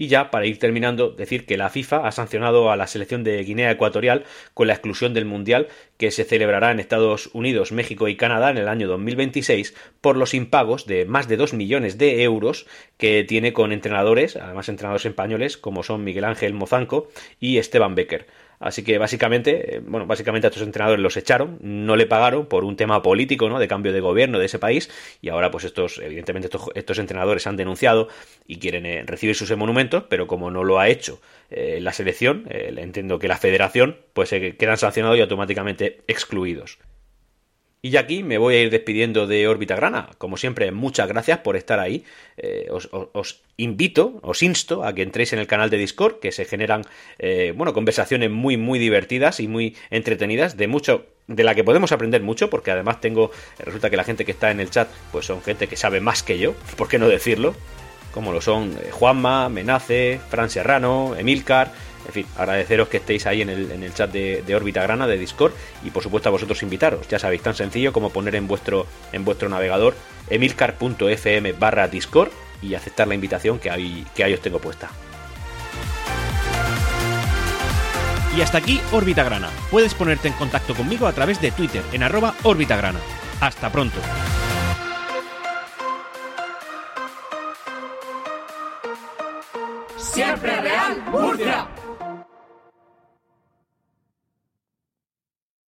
Y 0.00 0.06
ya, 0.06 0.30
para 0.30 0.46
ir 0.46 0.60
terminando, 0.60 1.10
decir 1.10 1.44
que 1.44 1.56
la 1.56 1.70
FIFA 1.70 2.06
ha 2.06 2.12
sancionado 2.12 2.70
a 2.70 2.76
la 2.76 2.86
selección 2.86 3.24
de 3.24 3.42
Guinea 3.42 3.72
Ecuatorial 3.72 4.22
con 4.54 4.68
la 4.68 4.74
exclusión 4.74 5.12
del 5.12 5.24
Mundial 5.24 5.66
que 5.96 6.12
se 6.12 6.22
celebrará 6.22 6.70
en 6.70 6.78
Estados 6.78 7.30
Unidos, 7.32 7.72
México 7.72 8.06
y 8.06 8.14
Canadá 8.14 8.50
en 8.50 8.58
el 8.58 8.68
año 8.68 8.86
2026 8.86 9.74
por 10.00 10.16
los 10.16 10.34
impagos 10.34 10.86
de 10.86 11.04
más 11.04 11.26
de 11.26 11.36
2 11.36 11.52
millones 11.54 11.98
de 11.98 12.22
euros 12.22 12.66
que 12.96 13.24
tiene 13.24 13.52
con 13.52 13.72
entrenadores, 13.72 14.36
además 14.36 14.68
entrenadores 14.68 15.04
españoles 15.04 15.56
como 15.56 15.82
son 15.82 16.04
Miguel 16.04 16.26
Ángel 16.26 16.54
Mozanco 16.54 17.08
y 17.40 17.58
Esteban 17.58 17.96
Becker. 17.96 18.28
Así 18.60 18.82
que 18.82 18.98
básicamente, 18.98 19.76
eh, 19.76 19.80
bueno, 19.84 20.06
básicamente 20.06 20.46
a 20.46 20.50
estos 20.50 20.62
entrenadores 20.62 21.02
los 21.02 21.16
echaron, 21.16 21.58
no 21.60 21.96
le 21.96 22.06
pagaron 22.06 22.46
por 22.46 22.64
un 22.64 22.76
tema 22.76 23.02
político, 23.02 23.48
¿no? 23.48 23.58
De 23.58 23.68
cambio 23.68 23.92
de 23.92 24.00
gobierno 24.00 24.38
de 24.38 24.46
ese 24.46 24.58
país 24.58 24.90
y 25.22 25.28
ahora 25.28 25.50
pues 25.50 25.64
estos, 25.64 25.98
evidentemente 25.98 26.48
estos, 26.74 26.98
entrenadores 26.98 27.46
han 27.46 27.56
denunciado 27.56 28.08
y 28.46 28.58
quieren 28.58 28.86
eh, 28.86 29.04
recibir 29.06 29.34
sus 29.34 29.56
monumentos, 29.56 30.04
pero 30.08 30.26
como 30.26 30.50
no 30.50 30.64
lo 30.64 30.78
ha 30.80 30.88
hecho 30.88 31.20
eh, 31.50 31.78
la 31.80 31.92
selección, 31.92 32.46
entiendo 32.50 33.18
que 33.18 33.28
la 33.28 33.36
federación, 33.36 33.98
pues 34.12 34.28
se 34.28 34.56
quedan 34.56 34.76
sancionados 34.76 35.18
y 35.18 35.20
automáticamente 35.20 36.02
excluidos. 36.06 36.78
Y 37.80 37.96
aquí 37.96 38.24
me 38.24 38.38
voy 38.38 38.56
a 38.56 38.62
ir 38.62 38.70
despidiendo 38.70 39.28
de 39.28 39.46
Órbita 39.46 39.76
Grana. 39.76 40.10
Como 40.18 40.36
siempre, 40.36 40.72
muchas 40.72 41.06
gracias 41.06 41.38
por 41.38 41.54
estar 41.54 41.78
ahí. 41.78 42.04
Eh, 42.36 42.68
os, 42.70 43.42
invito, 43.56 44.18
os 44.22 44.42
insto 44.42 44.84
a 44.84 44.92
que 44.94 45.02
entréis 45.02 45.32
en 45.32 45.38
el 45.38 45.46
canal 45.46 45.70
de 45.70 45.76
Discord, 45.76 46.18
que 46.18 46.32
se 46.32 46.44
generan, 46.44 46.82
eh, 47.20 47.52
bueno, 47.56 47.72
conversaciones 47.72 48.30
muy, 48.30 48.56
muy 48.56 48.80
divertidas 48.80 49.38
y 49.38 49.46
muy 49.46 49.76
entretenidas, 49.90 50.56
de 50.56 50.66
mucho, 50.66 51.06
de 51.28 51.44
la 51.44 51.54
que 51.54 51.62
podemos 51.62 51.92
aprender 51.92 52.20
mucho, 52.20 52.50
porque 52.50 52.72
además 52.72 53.00
tengo, 53.00 53.30
resulta 53.60 53.90
que 53.90 53.96
la 53.96 54.04
gente 54.04 54.24
que 54.24 54.32
está 54.32 54.50
en 54.50 54.58
el 54.58 54.70
chat, 54.70 54.88
pues 55.12 55.26
son 55.26 55.40
gente 55.42 55.68
que 55.68 55.76
sabe 55.76 56.00
más 56.00 56.24
que 56.24 56.36
yo, 56.36 56.54
¿por 56.76 56.88
qué 56.88 56.98
no 56.98 57.06
decirlo? 57.06 57.54
Como 58.12 58.32
lo 58.32 58.40
son 58.40 58.72
eh, 58.72 58.90
Juanma, 58.90 59.48
Menace, 59.48 60.18
Fran 60.30 60.50
Serrano, 60.50 61.14
Emilcar 61.16 61.72
en 62.08 62.14
fin, 62.14 62.26
agradeceros 62.36 62.88
que 62.88 62.96
estéis 62.96 63.26
ahí 63.26 63.42
en 63.42 63.50
el, 63.50 63.70
en 63.70 63.82
el 63.82 63.94
chat 63.94 64.10
de, 64.10 64.42
de 64.44 64.56
Órbita 64.56 64.82
Grana, 64.82 65.06
de 65.06 65.18
Discord, 65.18 65.52
y 65.84 65.90
por 65.90 66.02
supuesto 66.02 66.28
a 66.30 66.32
vosotros 66.32 66.62
invitaros. 66.62 67.06
Ya 67.08 67.18
sabéis, 67.18 67.42
tan 67.42 67.54
sencillo 67.54 67.92
como 67.92 68.10
poner 68.10 68.34
en 68.34 68.48
vuestro, 68.48 68.86
en 69.12 69.24
vuestro 69.24 69.48
navegador 69.48 69.94
emilcar.fm 70.30 71.52
barra 71.52 71.88
Discord 71.88 72.30
y 72.62 72.74
aceptar 72.74 73.06
la 73.08 73.14
invitación 73.14 73.58
que 73.58 73.70
ahí, 73.70 74.04
que 74.14 74.24
ahí 74.24 74.34
os 74.34 74.40
tengo 74.40 74.58
puesta. 74.58 74.88
Y 78.36 78.40
hasta 78.40 78.58
aquí 78.58 78.80
Órbita 78.92 79.24
Grana. 79.24 79.50
Puedes 79.70 79.94
ponerte 79.94 80.28
en 80.28 80.34
contacto 80.34 80.74
conmigo 80.74 81.06
a 81.06 81.12
través 81.12 81.40
de 81.40 81.50
Twitter 81.50 81.82
en 81.92 82.02
arroba 82.02 82.34
Grana. 82.42 83.00
Hasta 83.40 83.70
pronto. 83.70 83.98
Siempre 89.96 90.60
Real 90.60 91.02
Murcia. 91.10 91.68